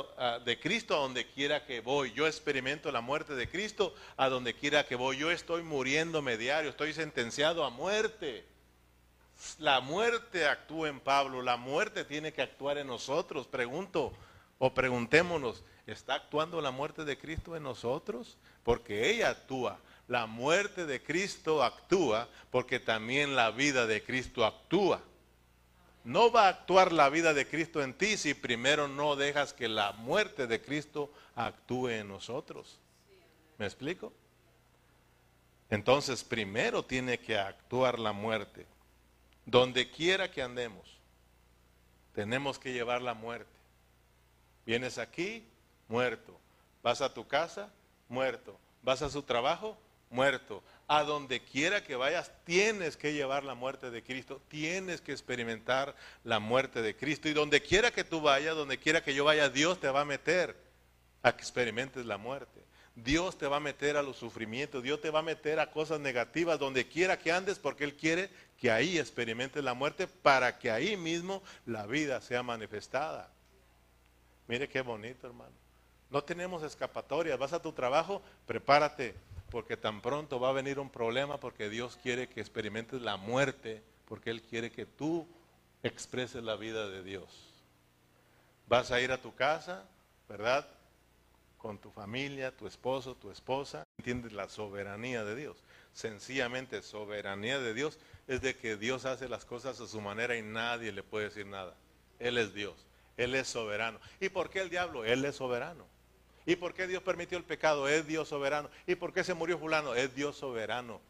[0.44, 4.54] de Cristo a donde quiera que voy, yo experimento la muerte de Cristo a donde
[4.54, 8.44] quiera que voy, yo estoy muriéndome diario, estoy sentenciado a muerte.
[9.58, 13.46] La muerte actúa en Pablo, la muerte tiene que actuar en nosotros.
[13.46, 14.12] Pregunto
[14.58, 18.36] o preguntémonos, ¿está actuando la muerte de Cristo en nosotros?
[18.64, 19.78] Porque ella actúa.
[20.08, 25.02] La muerte de Cristo actúa porque también la vida de Cristo actúa.
[26.02, 29.68] No va a actuar la vida de Cristo en ti si primero no dejas que
[29.68, 32.78] la muerte de Cristo actúe en nosotros.
[33.58, 34.12] ¿Me explico?
[35.70, 38.66] Entonces primero tiene que actuar la muerte.
[39.44, 40.98] Donde quiera que andemos,
[42.14, 43.57] tenemos que llevar la muerte.
[44.68, 45.42] Vienes aquí,
[45.88, 46.38] muerto.
[46.82, 47.72] Vas a tu casa,
[48.06, 48.60] muerto.
[48.82, 49.78] Vas a su trabajo,
[50.10, 50.62] muerto.
[50.86, 54.42] A donde quiera que vayas, tienes que llevar la muerte de Cristo.
[54.48, 57.30] Tienes que experimentar la muerte de Cristo.
[57.30, 60.04] Y donde quiera que tú vayas, donde quiera que yo vaya, Dios te va a
[60.04, 60.54] meter
[61.22, 62.62] a que experimentes la muerte.
[62.94, 65.98] Dios te va a meter a los sufrimientos, Dios te va a meter a cosas
[65.98, 68.28] negativas donde quiera que andes porque Él quiere
[68.58, 73.32] que ahí experimentes la muerte para que ahí mismo la vida sea manifestada.
[74.48, 75.54] Mire qué bonito, hermano.
[76.10, 77.38] No tenemos escapatorias.
[77.38, 79.14] Vas a tu trabajo, prepárate,
[79.50, 83.82] porque tan pronto va a venir un problema porque Dios quiere que experimentes la muerte,
[84.06, 85.26] porque Él quiere que tú
[85.82, 87.54] expreses la vida de Dios.
[88.68, 89.84] Vas a ir a tu casa,
[90.28, 90.66] ¿verdad?
[91.58, 93.86] Con tu familia, tu esposo, tu esposa.
[93.98, 95.62] ¿Entiendes la soberanía de Dios?
[95.92, 100.42] Sencillamente, soberanía de Dios es de que Dios hace las cosas a su manera y
[100.42, 101.74] nadie le puede decir nada.
[102.18, 102.86] Él es Dios,
[103.18, 104.00] Él es soberano.
[104.20, 105.04] ¿Y por qué el diablo?
[105.04, 105.84] Él es soberano.
[106.46, 107.88] ¿Y por qué Dios permitió el pecado?
[107.88, 108.70] Es Dios soberano.
[108.86, 109.94] ¿Y por qué se murió fulano?
[109.94, 111.00] Es Dios soberano.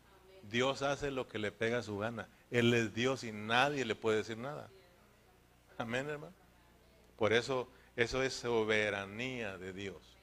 [0.51, 2.27] Dios hace lo que le pega a su gana.
[2.51, 4.69] Él es Dios y nadie le puede decir nada.
[5.77, 6.35] Amén, hermano.
[7.17, 10.17] Por eso, eso es soberanía de Dios.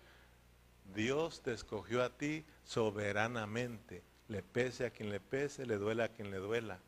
[0.93, 4.03] Dios te escogió a ti soberanamente.
[4.27, 6.79] Le pese a quien le pese, le duela a quien le duela.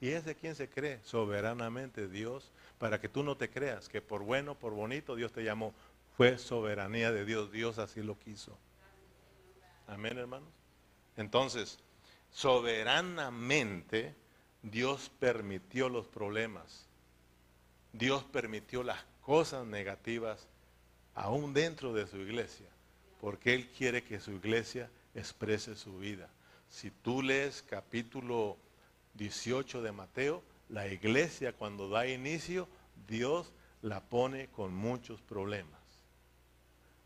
[0.00, 1.00] ¿Y es de quien se cree?
[1.02, 5.42] Soberanamente Dios, para que tú no te creas que por bueno, por bonito, Dios te
[5.42, 5.72] llamó.
[6.16, 8.56] Fue soberanía de Dios, Dios así lo quiso.
[9.86, 10.48] Amén, hermanos.
[11.16, 11.78] Entonces,
[12.30, 14.14] soberanamente
[14.62, 16.86] Dios permitió los problemas.
[17.92, 20.46] Dios permitió las cosas negativas
[21.14, 22.68] aún dentro de su iglesia,
[23.20, 26.28] porque Él quiere que su iglesia exprese su vida.
[26.68, 28.58] Si tú lees capítulo
[29.16, 32.68] 18 de Mateo, la iglesia cuando da inicio,
[33.06, 33.52] Dios
[33.82, 35.80] la pone con muchos problemas.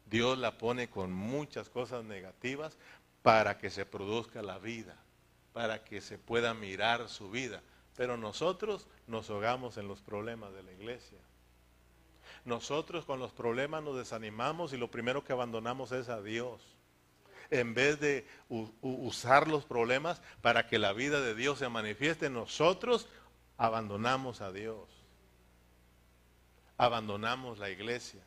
[0.07, 2.77] Dios la pone con muchas cosas negativas
[3.23, 4.97] para que se produzca la vida,
[5.53, 7.63] para que se pueda mirar su vida.
[7.97, 11.19] Pero nosotros nos ahogamos en los problemas de la iglesia.
[12.45, 16.63] Nosotros con los problemas nos desanimamos y lo primero que abandonamos es a Dios.
[17.51, 18.27] En vez de
[18.81, 23.09] usar los problemas para que la vida de Dios se manifieste, nosotros
[23.57, 24.89] abandonamos a Dios.
[26.77, 28.23] Abandonamos la iglesia.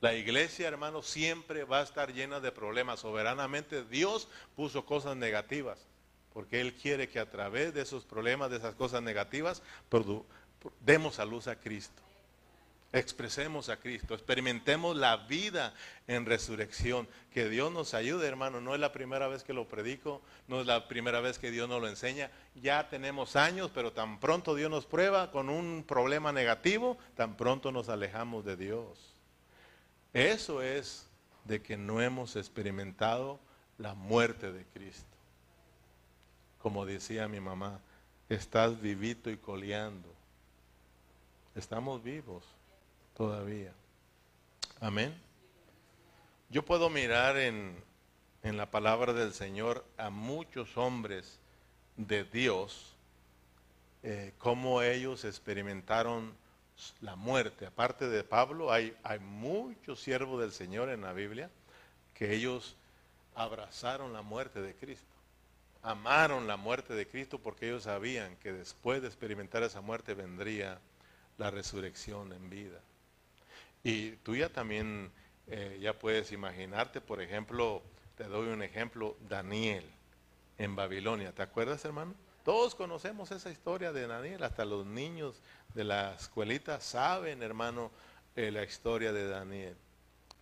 [0.00, 3.00] La iglesia, hermano, siempre va a estar llena de problemas.
[3.00, 5.78] Soberanamente Dios puso cosas negativas,
[6.32, 9.62] porque Él quiere que a través de esos problemas, de esas cosas negativas,
[10.80, 12.02] demos a luz a Cristo.
[12.94, 15.72] Expresemos a Cristo, experimentemos la vida
[16.06, 17.08] en resurrección.
[17.32, 18.60] Que Dios nos ayude, hermano.
[18.60, 21.70] No es la primera vez que lo predico, no es la primera vez que Dios
[21.70, 22.30] nos lo enseña.
[22.54, 27.72] Ya tenemos años, pero tan pronto Dios nos prueba con un problema negativo, tan pronto
[27.72, 29.14] nos alejamos de Dios.
[30.12, 31.08] Eso es
[31.44, 33.40] de que no hemos experimentado
[33.78, 35.16] la muerte de Cristo.
[36.58, 37.80] Como decía mi mamá,
[38.28, 40.14] estás vivito y coleando.
[41.54, 42.44] Estamos vivos
[43.16, 43.72] todavía.
[44.80, 45.14] Amén.
[46.50, 47.76] Yo puedo mirar en,
[48.42, 51.38] en la palabra del Señor a muchos hombres
[51.96, 52.94] de Dios,
[54.02, 56.34] eh, cómo ellos experimentaron
[57.00, 57.66] la muerte.
[57.66, 61.50] Aparte de Pablo, hay, hay muchos siervos del Señor en la Biblia
[62.14, 62.76] que ellos
[63.34, 65.06] abrazaron la muerte de Cristo.
[65.82, 70.78] Amaron la muerte de Cristo porque ellos sabían que después de experimentar esa muerte vendría
[71.38, 72.80] la resurrección en vida.
[73.82, 75.10] Y tú ya también
[75.46, 77.82] eh, ya puedes imaginarte, por ejemplo,
[78.16, 79.84] te doy un ejemplo, Daniel
[80.58, 81.32] en Babilonia.
[81.32, 82.14] ¿Te acuerdas, hermano?
[82.44, 85.40] Todos conocemos esa historia de Daniel, hasta los niños
[85.74, 87.90] de la escuelita saben, hermano,
[88.34, 89.76] eh, la historia de Daniel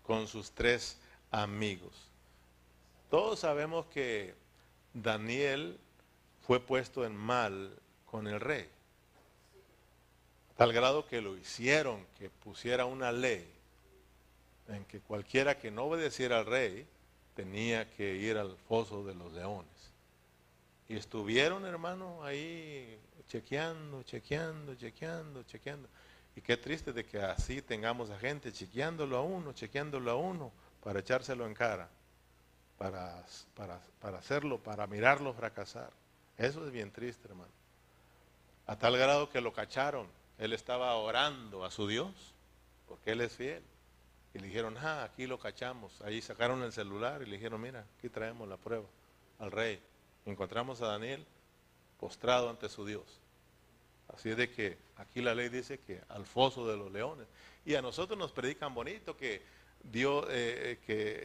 [0.03, 0.98] con sus tres
[1.31, 2.11] amigos.
[3.11, 4.35] Todos sabemos que
[4.94, 5.79] Daniel
[6.46, 7.76] fue puesto en mal
[8.07, 8.68] con el rey,
[10.60, 13.50] tal grado que lo hicieron que pusiera una ley
[14.68, 16.86] en que cualquiera que no obedeciera al rey
[17.34, 19.72] tenía que ir al foso de los leones.
[20.86, 25.88] Y estuvieron, hermano, ahí chequeando, chequeando, chequeando, chequeando.
[26.36, 30.52] Y qué triste de que así tengamos a gente chequeándolo a uno, chequeándolo a uno,
[30.84, 31.88] para echárselo en cara,
[32.76, 35.90] para, para, hacerlo, para mirarlo fracasar.
[36.36, 37.50] Eso es bien triste, hermano.
[38.66, 40.19] A tal grado que lo cacharon.
[40.40, 42.35] Él estaba orando a su Dios,
[42.88, 43.62] porque Él es fiel.
[44.35, 46.00] Y le dijeron, ah, aquí lo cachamos.
[46.03, 48.87] Ahí sacaron el celular y le dijeron, mira, aquí traemos la prueba
[49.38, 49.81] al rey
[50.26, 51.24] encontramos a Daniel
[51.98, 53.20] postrado ante su Dios.
[54.09, 57.26] Así es de que aquí la ley dice que al foso de los leones.
[57.64, 59.43] Y a nosotros nos predican bonito que
[59.82, 61.18] Dios, eh, que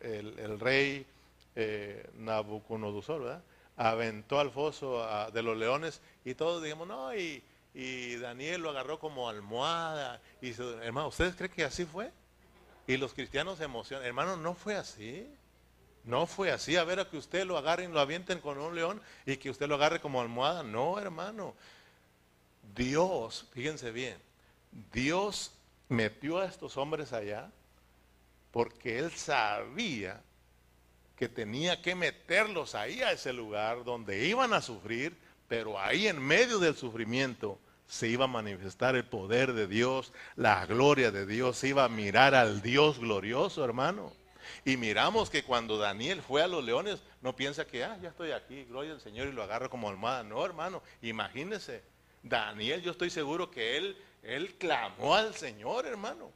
[0.00, 1.06] eh, el, rey
[1.54, 3.42] eh, Nabucodonosor, ¿verdad?
[3.76, 7.42] Aventó al foso de los leones y todos digamos, no, y,
[7.74, 10.20] y Daniel lo agarró como almohada.
[10.40, 10.52] Y
[10.82, 12.10] hermano, ¿ustedes creen que así fue?
[12.86, 14.06] Y los cristianos se emocionan.
[14.06, 15.28] Hermano, no fue así.
[16.04, 19.00] No fue así, a ver a que usted lo agarren, lo avienten con un león
[19.24, 20.64] y que usted lo agarre como almohada.
[20.64, 21.54] No, hermano.
[22.74, 24.16] Dios, fíjense bien,
[24.92, 25.52] Dios
[25.88, 27.50] metió a estos hombres allá
[28.50, 30.20] porque Él sabía
[31.16, 35.16] que tenía que meterlos ahí a ese lugar donde iban a sufrir,
[35.48, 40.64] pero ahí en medio del sufrimiento se iba a manifestar el poder de Dios, la
[40.66, 44.12] gloria de Dios, se iba a mirar al Dios glorioso, hermano.
[44.64, 48.32] Y miramos que cuando Daniel fue a los leones, no piensa que, ah, ya estoy
[48.32, 50.22] aquí, gloria al Señor, y lo agarra como almohada.
[50.22, 51.82] No, hermano, imagínese,
[52.22, 56.30] Daniel, yo estoy seguro que él, él clamó al Señor, hermano.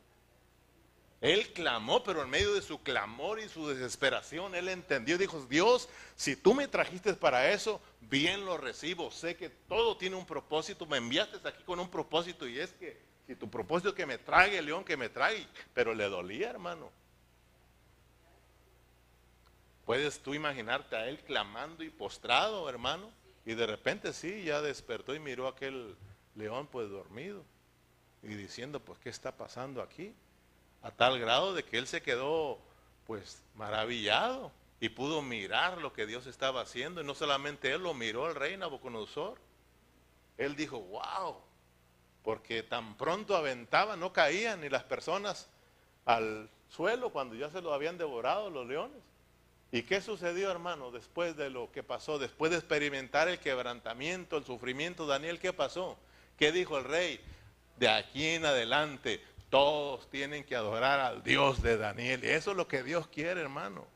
[1.27, 5.89] Él clamó, pero en medio de su clamor y su desesperación, él entendió, dijo, Dios,
[6.15, 9.11] si tú me trajiste para eso, bien lo recibo.
[9.11, 12.97] Sé que todo tiene un propósito, me enviaste aquí con un propósito y es que
[13.27, 16.93] si tu propósito es que me trague león, que me trague, pero le dolía, hermano.
[19.85, 23.11] Puedes tú imaginarte a él clamando y postrado, hermano,
[23.45, 25.97] y de repente sí, ya despertó y miró a aquel
[26.37, 27.43] león pues dormido
[28.23, 30.15] y diciendo, pues, ¿qué está pasando aquí?
[30.87, 32.61] A tal grado de que él se quedó
[33.09, 37.01] pues maravillado y pudo mirar lo que Dios estaba haciendo.
[37.01, 39.37] Y no solamente él lo miró el rey Nabucodonosor.
[40.39, 41.39] Él dijo, wow,
[42.23, 45.49] porque tan pronto aventaba, no caían ni las personas
[46.05, 49.03] al suelo cuando ya se lo habían devorado los leones.
[49.73, 52.21] ¿Y qué sucedió, hermano, después de lo que pasó?
[52.21, 55.99] Después de experimentar el quebrantamiento, el sufrimiento, Daniel, ¿qué pasó?
[56.39, 57.21] ¿Qué dijo el rey?
[57.77, 59.21] De aquí en adelante
[59.51, 62.25] todos tienen que adorar al Dios de Daniel.
[62.25, 63.87] Y eso es lo que Dios quiere, hermano.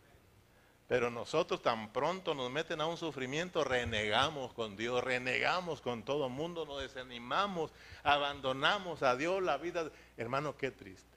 [0.88, 6.26] Pero nosotros tan pronto nos meten a un sufrimiento, renegamos con Dios, renegamos con todo
[6.26, 7.72] el mundo, nos desanimamos,
[8.02, 9.90] abandonamos a Dios la vida.
[10.16, 11.08] Hermano, qué triste.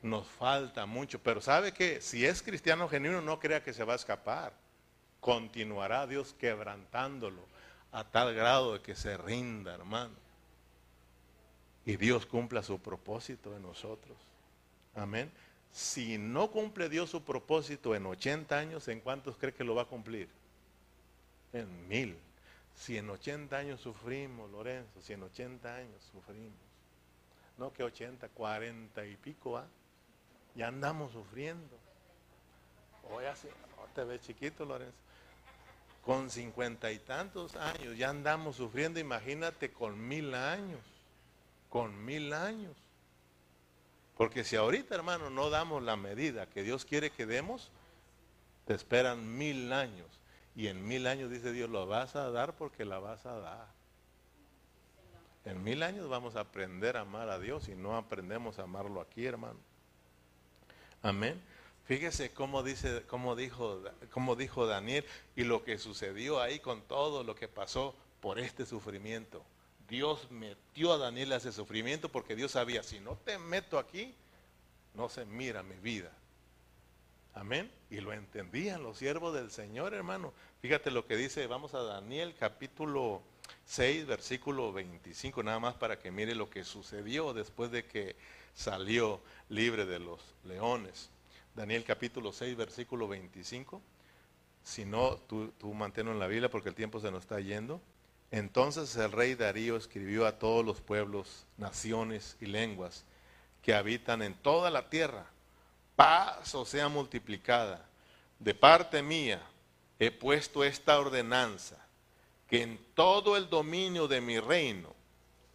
[0.00, 1.18] Nos falta mucho.
[1.18, 4.54] Pero sabe que si es cristiano genuino, no crea que se va a escapar.
[5.20, 7.46] Continuará Dios quebrantándolo
[7.92, 10.22] a tal grado de que se rinda, hermano
[11.84, 14.16] y Dios cumpla su propósito en nosotros.
[14.94, 15.30] Amén.
[15.72, 19.82] Si no cumple Dios su propósito en 80 años, ¿en cuántos cree que lo va
[19.82, 20.28] a cumplir?
[21.52, 22.16] En mil.
[22.76, 26.58] Si en 80 años sufrimos, Lorenzo, si en 80 años sufrimos.
[27.58, 29.66] No que 80, 40 y pico, ¿ah?
[30.54, 31.78] Ya andamos sufriendo.
[33.10, 34.96] Hoy así, no te ves chiquito, Lorenzo.
[36.02, 40.80] Con cincuenta y tantos años ya andamos sufriendo, imagínate con mil años
[41.72, 42.76] con mil años.
[44.18, 47.70] Porque si ahorita, hermano, no damos la medida que Dios quiere que demos,
[48.66, 50.06] te esperan mil años.
[50.54, 53.68] Y en mil años dice Dios, lo vas a dar porque la vas a dar.
[55.46, 59.00] En mil años vamos a aprender a amar a Dios y no aprendemos a amarlo
[59.00, 59.58] aquí, hermano.
[61.00, 61.40] Amén.
[61.86, 65.06] Fíjese cómo dice, cómo dijo, cómo dijo Daniel
[65.36, 69.42] y lo que sucedió ahí con todo lo que pasó por este sufrimiento.
[69.92, 74.14] Dios metió a Daniel a ese sufrimiento porque Dios sabía, si no te meto aquí,
[74.94, 76.10] no se mira mi vida.
[77.34, 77.70] Amén.
[77.90, 80.32] Y lo entendían los siervos del Señor, hermano.
[80.62, 83.20] Fíjate lo que dice, vamos a Daniel capítulo
[83.66, 88.16] 6, versículo 25, nada más para que mire lo que sucedió después de que
[88.54, 89.20] salió
[89.50, 91.10] libre de los leones.
[91.54, 93.82] Daniel capítulo 6, versículo 25.
[94.64, 97.78] Si no, tú, tú manténlo en la Biblia porque el tiempo se nos está yendo.
[98.32, 103.04] Entonces el rey Darío escribió a todos los pueblos, naciones y lenguas
[103.60, 105.26] que habitan en toda la tierra,
[105.94, 107.86] paz o sea multiplicada.
[108.38, 109.40] De parte mía
[109.98, 111.76] he puesto esta ordenanza,
[112.48, 114.94] que en todo el dominio de mi reino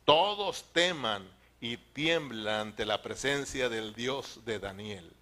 [0.05, 1.28] todos teman
[1.59, 5.16] y tiemblan ante la presencia del Dios de Daniel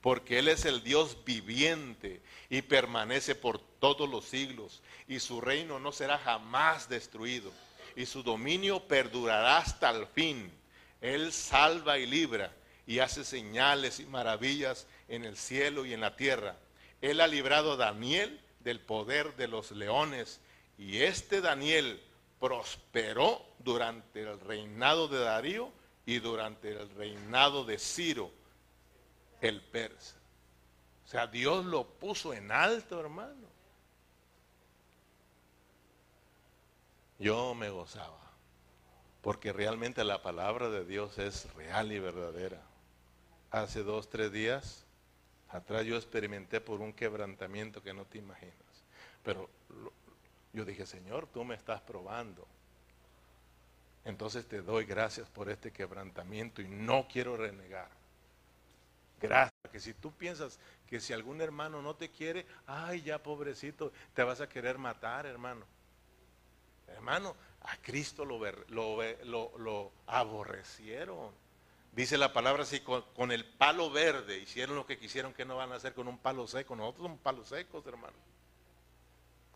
[0.00, 5.78] porque Él es el Dios viviente y permanece por todos los siglos, y su reino
[5.78, 7.52] no será jamás destruido,
[7.96, 10.50] y su dominio perdurará hasta el fin.
[11.00, 12.52] Él salva y libra,
[12.86, 16.56] y hace señales y maravillas en el cielo y en la tierra.
[17.02, 20.40] Él ha librado a Daniel del poder de los leones,
[20.78, 22.00] y este Daniel
[22.38, 25.70] prosperó durante el reinado de Darío
[26.06, 28.32] y durante el reinado de Ciro
[29.40, 30.16] el persa.
[31.04, 33.48] O sea, Dios lo puso en alto, hermano.
[37.18, 38.20] Yo me gozaba,
[39.20, 42.62] porque realmente la palabra de Dios es real y verdadera.
[43.50, 44.86] Hace dos, tres días
[45.50, 48.54] atrás yo experimenté por un quebrantamiento que no te imaginas.
[49.22, 49.50] Pero
[50.52, 52.46] yo dije, Señor, tú me estás probando.
[54.04, 57.99] Entonces te doy gracias por este quebrantamiento y no quiero renegar.
[59.20, 59.52] Gracias.
[59.70, 60.58] Que si tú piensas
[60.88, 65.26] que si algún hermano no te quiere, ay, ya pobrecito, te vas a querer matar,
[65.26, 65.64] hermano.
[66.88, 71.32] Hermano, a Cristo lo, aborrecieron.
[71.92, 75.72] Dice la palabra así, con, el palo verde, hicieron lo que quisieron, que no van
[75.72, 76.74] a hacer con un palo seco?
[76.74, 78.16] Nosotros somos palos secos, hermano.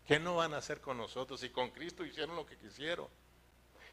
[0.05, 1.43] ¿Qué no van a hacer con nosotros?
[1.43, 3.07] Y con Cristo hicieron lo que quisieron.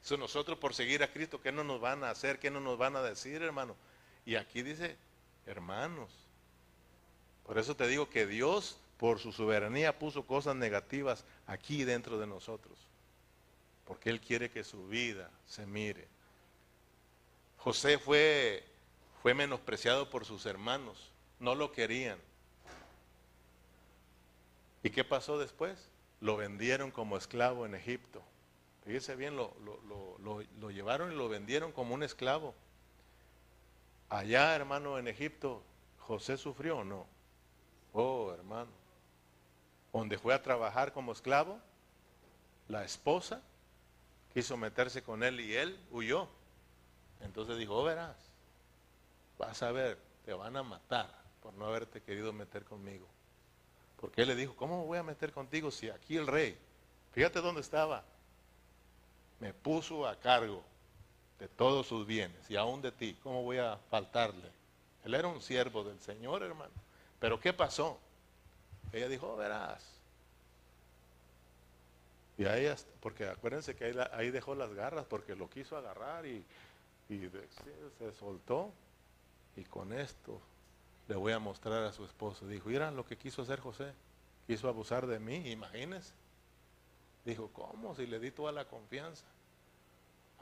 [0.02, 2.38] So, nosotros por seguir a Cristo, ¿qué no nos van a hacer?
[2.38, 3.76] ¿Qué no nos van a decir, hermano?
[4.26, 4.96] Y aquí dice,
[5.46, 6.10] hermanos.
[7.44, 12.26] Por eso te digo que Dios, por su soberanía, puso cosas negativas aquí dentro de
[12.26, 12.78] nosotros.
[13.84, 16.06] Porque Él quiere que su vida se mire.
[17.58, 18.64] José fue,
[19.22, 21.10] fue menospreciado por sus hermanos.
[21.38, 22.18] No lo querían.
[24.82, 25.88] ¿Y qué pasó después?
[26.20, 28.22] Lo vendieron como esclavo en Egipto.
[28.84, 32.54] Fíjese bien, lo, lo, llevaron y lo vendieron como un esclavo.
[34.12, 35.62] Allá, hermano, en Egipto,
[36.00, 37.06] José sufrió o no.
[37.94, 38.70] Oh, hermano.
[39.90, 41.58] Donde fue a trabajar como esclavo,
[42.68, 43.40] la esposa
[44.34, 46.28] quiso meterse con él y él huyó.
[47.22, 48.14] Entonces dijo, oh, verás,
[49.38, 51.08] vas a ver, te van a matar
[51.42, 53.06] por no haberte querido meter conmigo.
[53.98, 56.58] Porque él le dijo, ¿cómo voy a meter contigo si aquí el rey,
[57.12, 58.04] fíjate dónde estaba,
[59.40, 60.62] me puso a cargo
[61.42, 64.48] de todos sus bienes y aún de ti, ¿cómo voy a faltarle?
[65.04, 66.70] Él era un siervo del Señor, hermano.
[67.18, 67.98] Pero ¿qué pasó?
[68.92, 69.84] Ella dijo, oh, verás.
[72.38, 76.44] Y ahí, porque acuérdense que ahí, dejó las garras porque lo quiso agarrar y,
[77.08, 78.72] se soltó.
[79.56, 80.40] Y con esto
[81.08, 82.46] le voy a mostrar a su esposo.
[82.46, 83.92] Dijo, miran lo que quiso hacer José.
[84.46, 86.12] Quiso abusar de mí, imagínense.
[87.24, 87.96] Dijo, ¿cómo?
[87.96, 89.26] Si le di toda la confianza.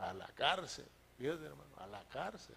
[0.00, 0.86] A la cárcel.
[1.18, 2.56] Fíjate, hermano, a la cárcel.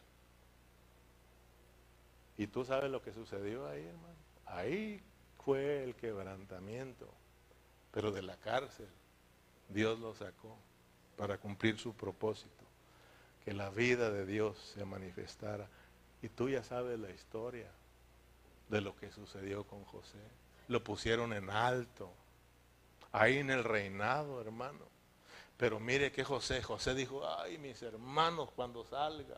[2.38, 4.16] Y tú sabes lo que sucedió ahí, hermano.
[4.46, 5.04] Ahí
[5.44, 7.08] fue el quebrantamiento.
[7.92, 8.88] Pero de la cárcel,
[9.70, 10.58] Dios lo sacó
[11.18, 12.64] para cumplir su propósito.
[13.46, 15.68] Que la vida de Dios se manifestara.
[16.22, 17.70] Y tú ya sabes la historia
[18.70, 20.18] de lo que sucedió con José.
[20.70, 22.12] Lo pusieron en alto,
[23.12, 24.93] ahí en el reinado, hermano.
[25.58, 29.38] Pero mire que José, José dijo, ay, mis hermanos, cuando salga.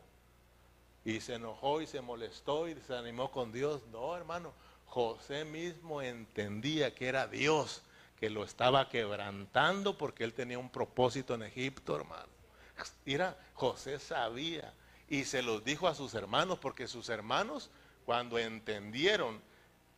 [1.04, 3.82] Y se enojó y se molestó y se animó con Dios.
[3.92, 4.52] No, hermano,
[4.86, 7.82] José mismo entendía que era Dios
[8.18, 12.28] que lo estaba quebrantando porque él tenía un propósito en Egipto, hermano.
[13.04, 14.72] Mira, José sabía
[15.08, 17.70] y se los dijo a sus hermanos porque sus hermanos
[18.04, 19.40] cuando entendieron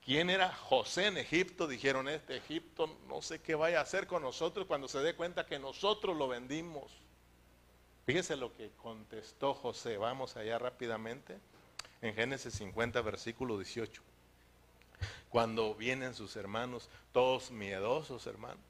[0.08, 4.22] quién era José en Egipto, dijeron, este Egipto no sé qué vaya a hacer con
[4.22, 6.90] nosotros cuando se dé cuenta que nosotros lo vendimos.
[8.06, 9.98] Fíjese lo que contestó José.
[9.98, 11.38] Vamos allá rápidamente.
[12.00, 14.00] En Génesis 50, versículo 18.
[15.28, 18.60] Cuando vienen sus hermanos, todos miedosos, hermano.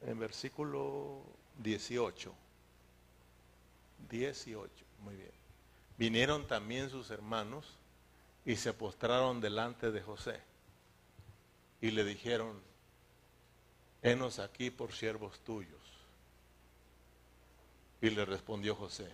[0.00, 1.20] En versículo
[1.58, 2.32] 18.
[4.08, 5.37] 18, muy bien.
[5.98, 7.66] Vinieron también sus hermanos
[8.44, 10.40] y se postraron delante de José
[11.80, 12.60] y le dijeron,
[14.02, 15.82] henos aquí por siervos tuyos.
[18.00, 19.10] Y le respondió José,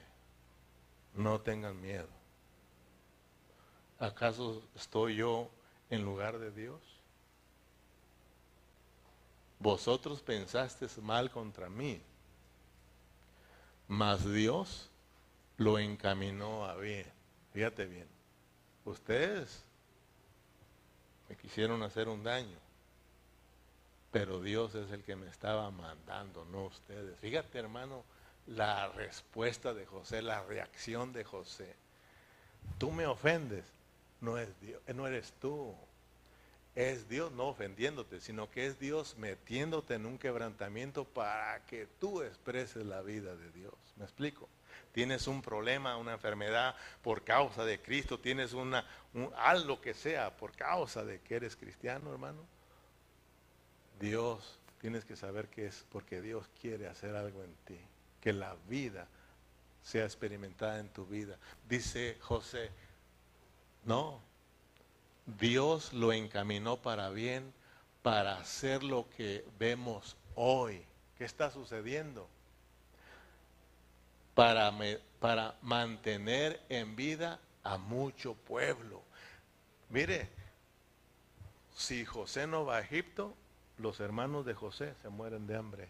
[1.15, 2.09] no tengan miedo.
[3.99, 5.51] ¿Acaso estoy yo
[5.89, 6.81] en lugar de Dios?
[9.59, 12.01] Vosotros pensasteis mal contra mí
[13.89, 14.89] mas Dios
[15.57, 17.07] lo encaminó a bien.
[17.53, 18.09] Fíjate bien,
[18.85, 19.65] ustedes
[21.29, 22.59] me quisieron hacer un daño,
[24.11, 27.19] pero Dios es el que me estaba mandando, no ustedes.
[27.21, 28.05] Fíjate hermano,
[28.47, 31.75] la respuesta de José, la reacción de José.
[32.79, 33.65] Tú me ofendes,
[34.21, 35.75] no, es Dios, no eres tú,
[36.75, 42.23] es Dios no ofendiéndote, sino que es Dios metiéndote en un quebrantamiento para que tú
[42.23, 43.75] expreses la vida de Dios.
[43.97, 44.49] ¿Me explico?
[44.93, 48.87] Tienes un problema, una enfermedad por causa de Cristo, tienes una,
[49.37, 52.47] algo que sea por causa de que eres cristiano, hermano.
[53.99, 57.79] Dios, tienes que saber que es porque Dios quiere hacer algo en ti,
[58.21, 59.09] que la vida
[59.83, 61.39] sea experimentada en tu vida.
[61.69, 62.71] Dice José,
[63.85, 64.21] no,
[65.27, 67.53] Dios lo encaminó para bien
[68.03, 70.85] para hacer lo que vemos hoy.
[71.17, 72.29] ¿Qué está sucediendo?
[74.35, 74.73] Para,
[75.21, 79.03] para mantener en vida a mucho pueblo.
[79.91, 80.29] Mire,
[81.75, 83.35] si José no va a Egipto,
[83.79, 85.89] los hermanos de José se mueren de hambre.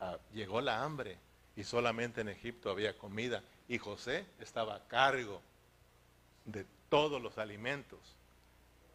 [0.00, 1.18] Ah, llegó la hambre
[1.56, 5.40] y solamente en Egipto había comida y José estaba a cargo
[6.44, 7.98] de todos los alimentos.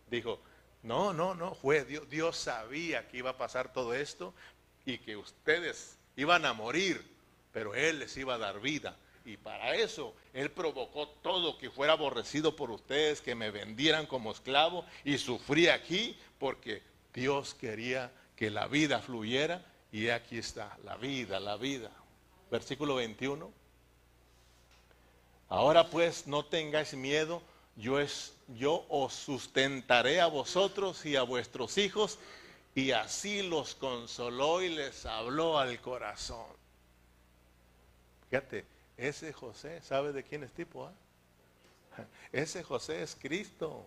[0.09, 0.39] Dijo,
[0.83, 4.33] no, no, no, fue Dios, Dios sabía que iba a pasar todo esto
[4.85, 7.05] y que ustedes iban a morir,
[7.51, 8.97] pero Él les iba a dar vida.
[9.25, 14.31] Y para eso Él provocó todo que fuera aborrecido por ustedes, que me vendieran como
[14.31, 16.81] esclavo y sufrí aquí porque
[17.13, 21.91] Dios quería que la vida fluyera y aquí está, la vida, la vida.
[22.49, 23.51] Versículo 21.
[25.49, 27.41] Ahora pues no tengáis miedo,
[27.75, 27.97] yo,
[28.47, 32.19] yo os sustentaré a vosotros y a vuestros hijos.
[32.75, 36.58] Y así los consoló y les habló al corazón.
[38.29, 38.65] Fíjate,
[38.97, 40.85] ese José, ¿sabe de quién es tipo?
[40.85, 40.93] Ah?
[42.31, 43.85] Ese José es Cristo.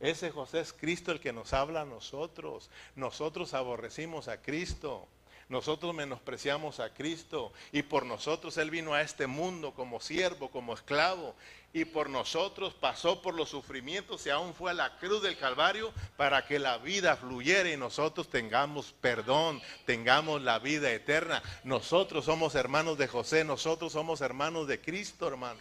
[0.00, 2.70] Ese José es Cristo el que nos habla a nosotros.
[2.96, 5.06] Nosotros aborrecimos a Cristo.
[5.48, 10.74] Nosotros menospreciamos a Cristo y por nosotros Él vino a este mundo como siervo, como
[10.74, 11.34] esclavo
[11.74, 15.92] y por nosotros pasó por los sufrimientos y aún fue a la cruz del Calvario
[16.16, 21.42] para que la vida fluyera y nosotros tengamos perdón, tengamos la vida eterna.
[21.64, 25.60] Nosotros somos hermanos de José, nosotros somos hermanos de Cristo, hermano.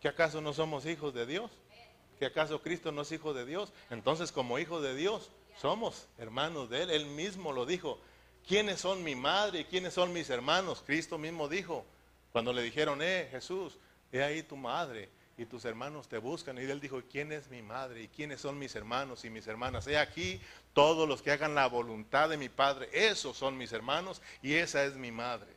[0.00, 1.50] ¿Que acaso no somos hijos de Dios?
[2.20, 3.72] ¿Que acaso Cristo no es hijo de Dios?
[3.90, 5.30] Entonces como hijo de Dios
[5.60, 6.90] somos hermanos de Él.
[6.90, 7.98] Él mismo lo dijo.
[8.46, 10.82] ¿Quiénes son mi madre y quiénes son mis hermanos?
[10.84, 11.84] Cristo mismo dijo,
[12.32, 13.78] cuando le dijeron, eh, Jesús,
[14.12, 16.58] he ahí tu madre y tus hermanos te buscan.
[16.58, 19.86] Y él dijo, ¿quién es mi madre y quiénes son mis hermanos y mis hermanas?
[19.86, 20.40] He aquí
[20.74, 24.84] todos los que hagan la voluntad de mi Padre, esos son mis hermanos y esa
[24.84, 25.48] es mi madre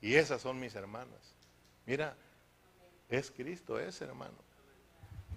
[0.00, 1.34] y esas son mis hermanas.
[1.86, 2.16] Mira,
[3.08, 4.36] es Cristo ese hermano.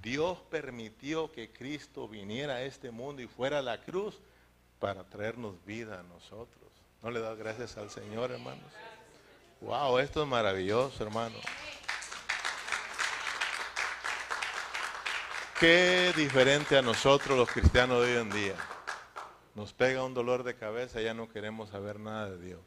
[0.01, 4.19] Dios permitió que Cristo viniera a este mundo y fuera a la cruz
[4.79, 6.62] para traernos vida a nosotros.
[7.03, 8.71] ¿No le das gracias al Señor, hermanos?
[9.59, 11.35] Wow, esto es maravilloso, hermano.
[15.59, 18.55] Qué diferente a nosotros los cristianos de hoy en día.
[19.53, 22.61] Nos pega un dolor de cabeza, ya no queremos saber nada de Dios.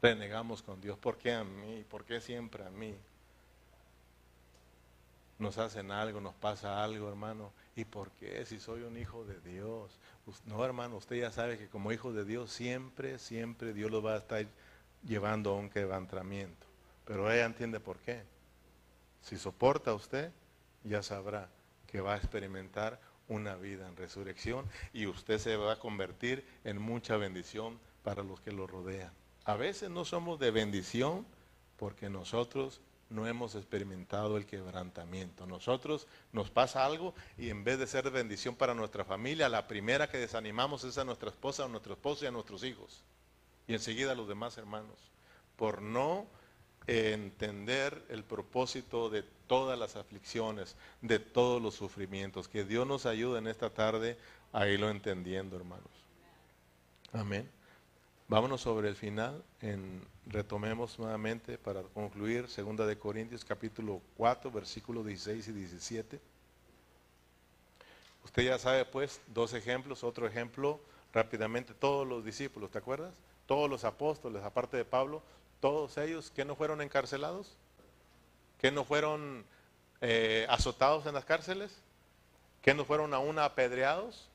[0.00, 0.96] Renegamos con Dios.
[0.96, 1.84] ¿Por qué a mí?
[1.90, 2.96] ¿Por qué siempre a mí?
[5.42, 7.52] Nos hacen algo, nos pasa algo, hermano.
[7.74, 8.46] ¿Y por qué?
[8.46, 9.98] Si soy un hijo de Dios.
[10.46, 14.14] No, hermano, usted ya sabe que como hijo de Dios siempre, siempre Dios lo va
[14.14, 14.46] a estar
[15.02, 16.64] llevando a un quebrantamiento.
[17.04, 18.22] Pero ella entiende por qué.
[19.20, 20.30] Si soporta usted,
[20.84, 21.48] ya sabrá
[21.88, 26.80] que va a experimentar una vida en resurrección y usted se va a convertir en
[26.80, 29.12] mucha bendición para los que lo rodean.
[29.44, 31.26] A veces no somos de bendición
[31.76, 32.80] porque nosotros
[33.12, 35.46] no hemos experimentado el quebrantamiento.
[35.46, 40.08] Nosotros nos pasa algo y en vez de ser bendición para nuestra familia, la primera
[40.08, 43.02] que desanimamos es a nuestra esposa, a nuestro esposo y a nuestros hijos.
[43.66, 44.96] Y enseguida a los demás hermanos.
[45.56, 46.26] Por no
[46.86, 52.48] entender el propósito de todas las aflicciones, de todos los sufrimientos.
[52.48, 54.18] Que Dios nos ayude en esta tarde
[54.52, 55.90] a irlo entendiendo, hermanos.
[57.12, 57.48] Amén.
[58.32, 59.44] Vámonos sobre el final,
[60.24, 66.20] retomemos nuevamente para concluir 2 de Corintios capítulo 4, versículos 16 y 17.
[68.24, 70.80] Usted ya sabe pues dos ejemplos, otro ejemplo
[71.12, 73.12] rápidamente, todos los discípulos, ¿te acuerdas?
[73.44, 75.22] Todos los apóstoles, aparte de Pablo,
[75.60, 77.54] todos ellos que no fueron encarcelados,
[78.58, 79.44] que no fueron
[80.00, 81.82] eh, azotados en las cárceles,
[82.62, 84.30] que no fueron aún apedreados,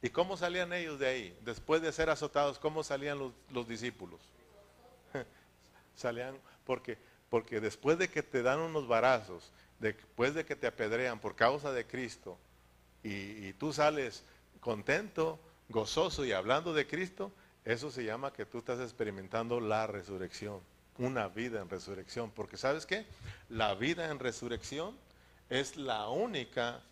[0.00, 1.38] ¿Y cómo salían ellos de ahí?
[1.44, 3.18] Después de ser azotados, ¿cómo salían
[3.50, 4.20] los, discípulos?
[5.96, 11.18] salían porque, porque después de que te dan unos varazos, después de que te apedrean
[11.18, 12.38] por causa de Cristo,
[13.02, 14.24] y, y tú sales
[14.60, 15.38] contento,
[15.68, 17.32] gozoso y hablando de Cristo,
[17.64, 20.60] eso se llama que tú estás experimentando la resurrección,
[20.96, 22.30] una vida en resurrección.
[22.30, 23.04] Porque sabes qué?
[23.48, 24.96] La vida en resurrección
[25.50, 26.82] es la única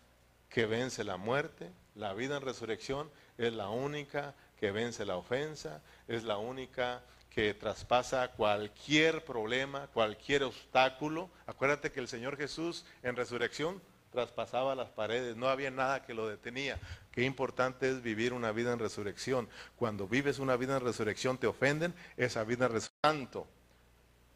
[0.49, 5.81] que vence la muerte, la vida en resurrección es la única que vence la ofensa,
[6.07, 11.29] es la única que traspasa cualquier problema, cualquier obstáculo.
[11.45, 13.81] Acuérdate que el Señor Jesús en resurrección
[14.11, 16.79] traspasaba las paredes, no había nada que lo detenía.
[17.11, 19.49] Qué importante es vivir una vida en resurrección.
[19.75, 23.45] Cuando vives una vida en resurrección te ofenden, esa vida en resurrección.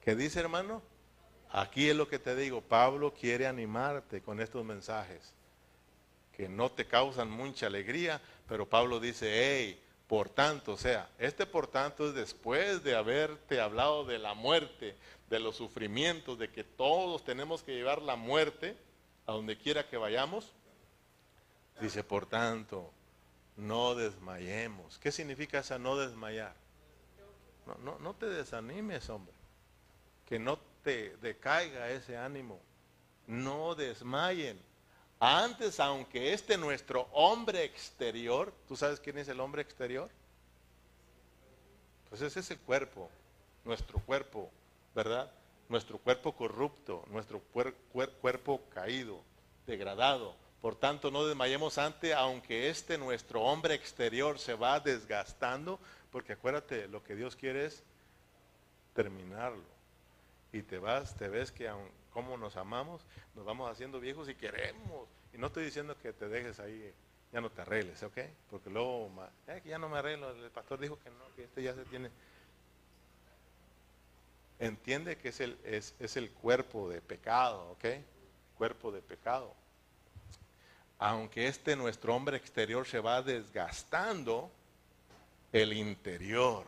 [0.03, 0.81] ¿Qué dice hermano?
[1.51, 5.33] Aquí es lo que te digo, Pablo quiere animarte con estos mensajes
[6.41, 8.19] que no te causan mucha alegría,
[8.49, 13.61] pero Pablo dice, hey, por tanto, o sea, este por tanto es después de haberte
[13.61, 14.95] hablado de la muerte,
[15.29, 18.75] de los sufrimientos, de que todos tenemos que llevar la muerte
[19.27, 20.51] a donde quiera que vayamos.
[21.79, 22.91] Dice, por tanto,
[23.55, 24.97] no desmayemos.
[24.97, 26.55] ¿Qué significa esa no desmayar?
[27.67, 29.35] No, no, no te desanimes, hombre.
[30.25, 32.59] Que no te decaiga ese ánimo.
[33.27, 34.59] No desmayen.
[35.23, 40.09] Antes, aunque este nuestro hombre exterior, ¿tú sabes quién es el hombre exterior?
[42.09, 43.07] Pues ese es el cuerpo,
[43.63, 44.49] nuestro cuerpo,
[44.95, 45.31] ¿verdad?
[45.69, 47.39] Nuestro cuerpo corrupto, nuestro
[48.19, 49.21] cuerpo caído,
[49.67, 55.79] degradado, Por tanto, no desmayemos ante, aunque este nuestro hombre exterior se va desgastando,
[56.11, 57.83] porque acuérdate, lo que Dios quiere es
[58.93, 59.63] terminarlo.
[60.51, 63.01] Y te vas, te ves que aun, como nos amamos,
[63.35, 65.07] nos vamos haciendo viejos y queremos.
[65.33, 66.93] Y no estoy diciendo que te dejes ahí,
[67.31, 68.17] ya no te arregles, ¿ok?
[68.49, 69.11] Porque luego,
[69.47, 72.09] eh, ya no me arreglo, el pastor dijo que no, que este ya se tiene.
[74.59, 77.85] Entiende que es el, es, es el cuerpo de pecado, ¿ok?
[78.57, 79.55] Cuerpo de pecado
[81.01, 84.51] aunque este nuestro hombre exterior se va desgastando,
[85.51, 86.67] el interior,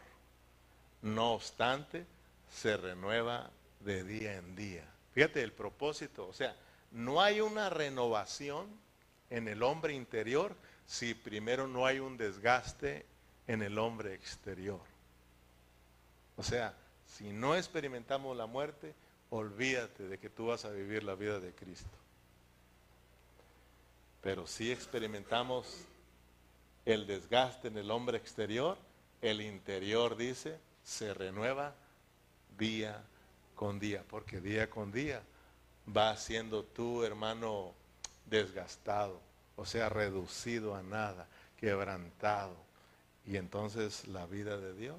[1.04, 2.08] no obstante,
[2.52, 4.93] se renueva de día en día.
[5.14, 6.56] Fíjate el propósito, o sea,
[6.92, 8.68] no hay una renovación
[9.30, 10.56] en el hombre interior
[10.86, 13.06] si primero no hay un desgaste
[13.48, 14.82] en el hombre exterior.
[16.36, 18.94] O sea, si no experimentamos la muerte,
[19.30, 22.04] olvídate de que tú vas a vivir la vida de Cristo
[24.24, 25.86] pero si experimentamos
[26.86, 28.78] el desgaste en el hombre exterior,
[29.22, 31.76] el interior, dice, se renueva
[32.58, 33.04] día
[33.64, 35.22] con día, porque día con día
[35.88, 37.72] va siendo tú, hermano,
[38.26, 39.22] desgastado,
[39.56, 42.58] o sea, reducido a nada, quebrantado.
[43.26, 44.98] Y entonces la vida de Dios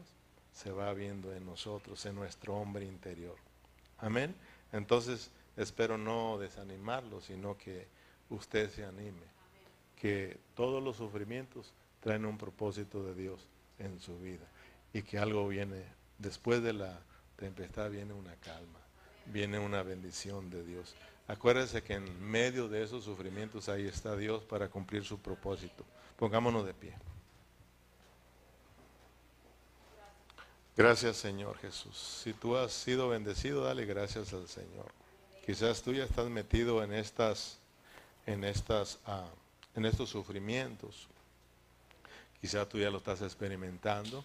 [0.55, 3.37] se va viendo en nosotros, en nuestro hombre interior.
[3.99, 4.35] Amén.
[4.73, 7.87] Entonces, espero no desanimarlo, sino que
[8.31, 9.27] usted se anime,
[10.01, 13.47] que todos los sufrimientos traen un propósito de Dios
[13.79, 14.47] en su vida
[14.95, 15.85] y que algo viene,
[16.17, 16.99] después de la
[17.37, 18.79] tempestad viene una calma,
[19.27, 20.95] viene una bendición de Dios.
[21.27, 25.85] Acuérdese que en medio de esos sufrimientos ahí está Dios para cumplir su propósito.
[26.19, 26.95] Pongámonos de pie.
[30.77, 32.21] Gracias Señor Jesús.
[32.23, 34.93] Si tú has sido bendecido, dale gracias al Señor.
[35.47, 37.59] Quizás tú ya estás metido en estas
[38.27, 39.29] en, estas, ah,
[39.75, 41.09] en estos sufrimientos.
[42.41, 44.25] Quizá tú ya lo estás experimentando,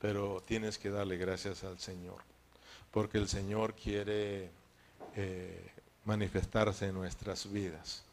[0.00, 2.22] pero tienes que darle gracias al Señor,
[2.90, 4.50] porque el Señor quiere
[5.16, 5.70] eh,
[6.04, 8.04] manifestarse en nuestras vidas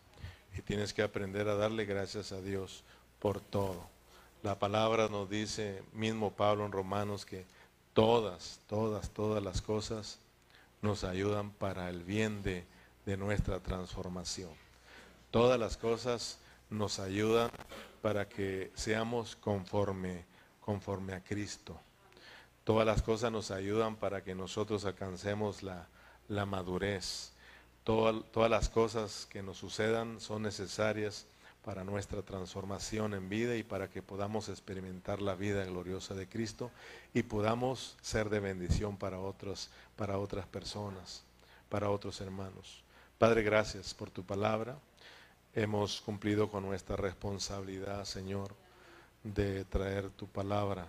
[0.57, 2.83] y tienes que aprender a darle gracias a Dios
[3.19, 3.88] por todo.
[4.43, 7.45] La palabra nos dice, mismo Pablo en Romanos, que
[7.93, 10.19] todas, todas, todas las cosas
[10.81, 12.63] nos ayudan para el bien de,
[13.05, 14.51] de nuestra transformación.
[15.31, 16.38] Todas las cosas
[16.69, 17.49] nos ayudan
[18.01, 20.25] para que seamos conforme,
[20.66, 21.80] conforme a Cristo.
[22.63, 25.88] Todas las cosas nos ayudan para que nosotros alcancemos la,
[26.45, 27.34] madurez.
[27.84, 31.28] todas las cosas que nos sucedan son necesarias
[31.63, 36.72] para nuestra transformación en vida y para que podamos experimentar la vida gloriosa de Cristo
[37.13, 41.24] y podamos ser de bendición para otros, para otras personas,
[41.70, 42.84] para otros hermanos.
[43.20, 44.78] Padre, gracias por tu palabra
[45.55, 48.53] hemos cumplido con nuestra responsabilidad, Señor,
[49.26, 50.88] de traer tu palabra.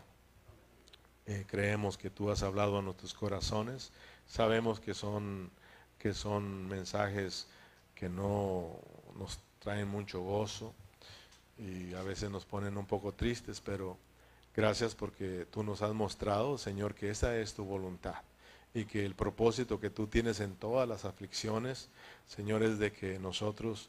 [1.24, 3.91] Eh, creemos que tú has hablado a nuestros corazones.
[4.26, 5.51] Sabemos que son,
[5.99, 7.49] que son mensajes
[7.95, 8.78] que no
[9.18, 10.74] nos traen mucho gozo
[11.59, 13.97] y a veces nos ponen un poco tristes, pero
[14.55, 18.16] gracias porque tú nos has mostrado, Señor, que esa es tu voluntad
[18.74, 21.89] y que el propósito que tú tienes en todas las aflicciones,
[22.26, 23.89] Señor, es de que nosotros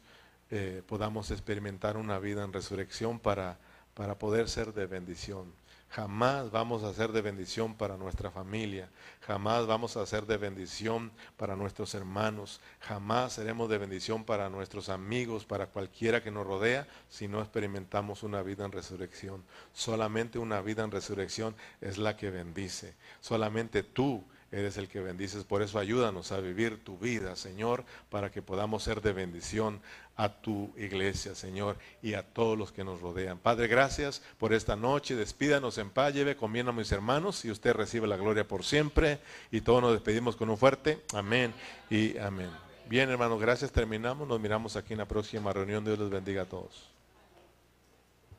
[0.50, 3.58] eh, podamos experimentar una vida en resurrección para,
[3.98, 5.52] para poder ser de bendición.
[5.90, 8.88] Jamás vamos a ser de bendición para nuestra familia,
[9.22, 14.88] jamás vamos a ser de bendición para nuestros hermanos, jamás seremos de bendición para nuestros
[14.88, 19.42] amigos, para cualquiera que nos rodea, si no experimentamos una vida en resurrección.
[19.72, 22.94] Solamente una vida en resurrección es la que bendice.
[23.20, 25.44] Solamente tú eres el que bendices.
[25.44, 29.80] Por eso ayúdanos a vivir tu vida, Señor, para que podamos ser de bendición
[30.18, 33.38] a tu iglesia, Señor, y a todos los que nos rodean.
[33.38, 35.14] Padre, gracias por esta noche.
[35.14, 39.20] Despídanos en paz, lleve comiendo a mis hermanos y usted recibe la gloria por siempre.
[39.52, 41.54] Y todos nos despedimos con un fuerte amén
[41.88, 42.50] y amén.
[42.88, 43.70] Bien, hermanos, gracias.
[43.70, 44.26] Terminamos.
[44.26, 45.84] Nos miramos aquí en la próxima reunión.
[45.84, 46.97] Dios les bendiga a todos.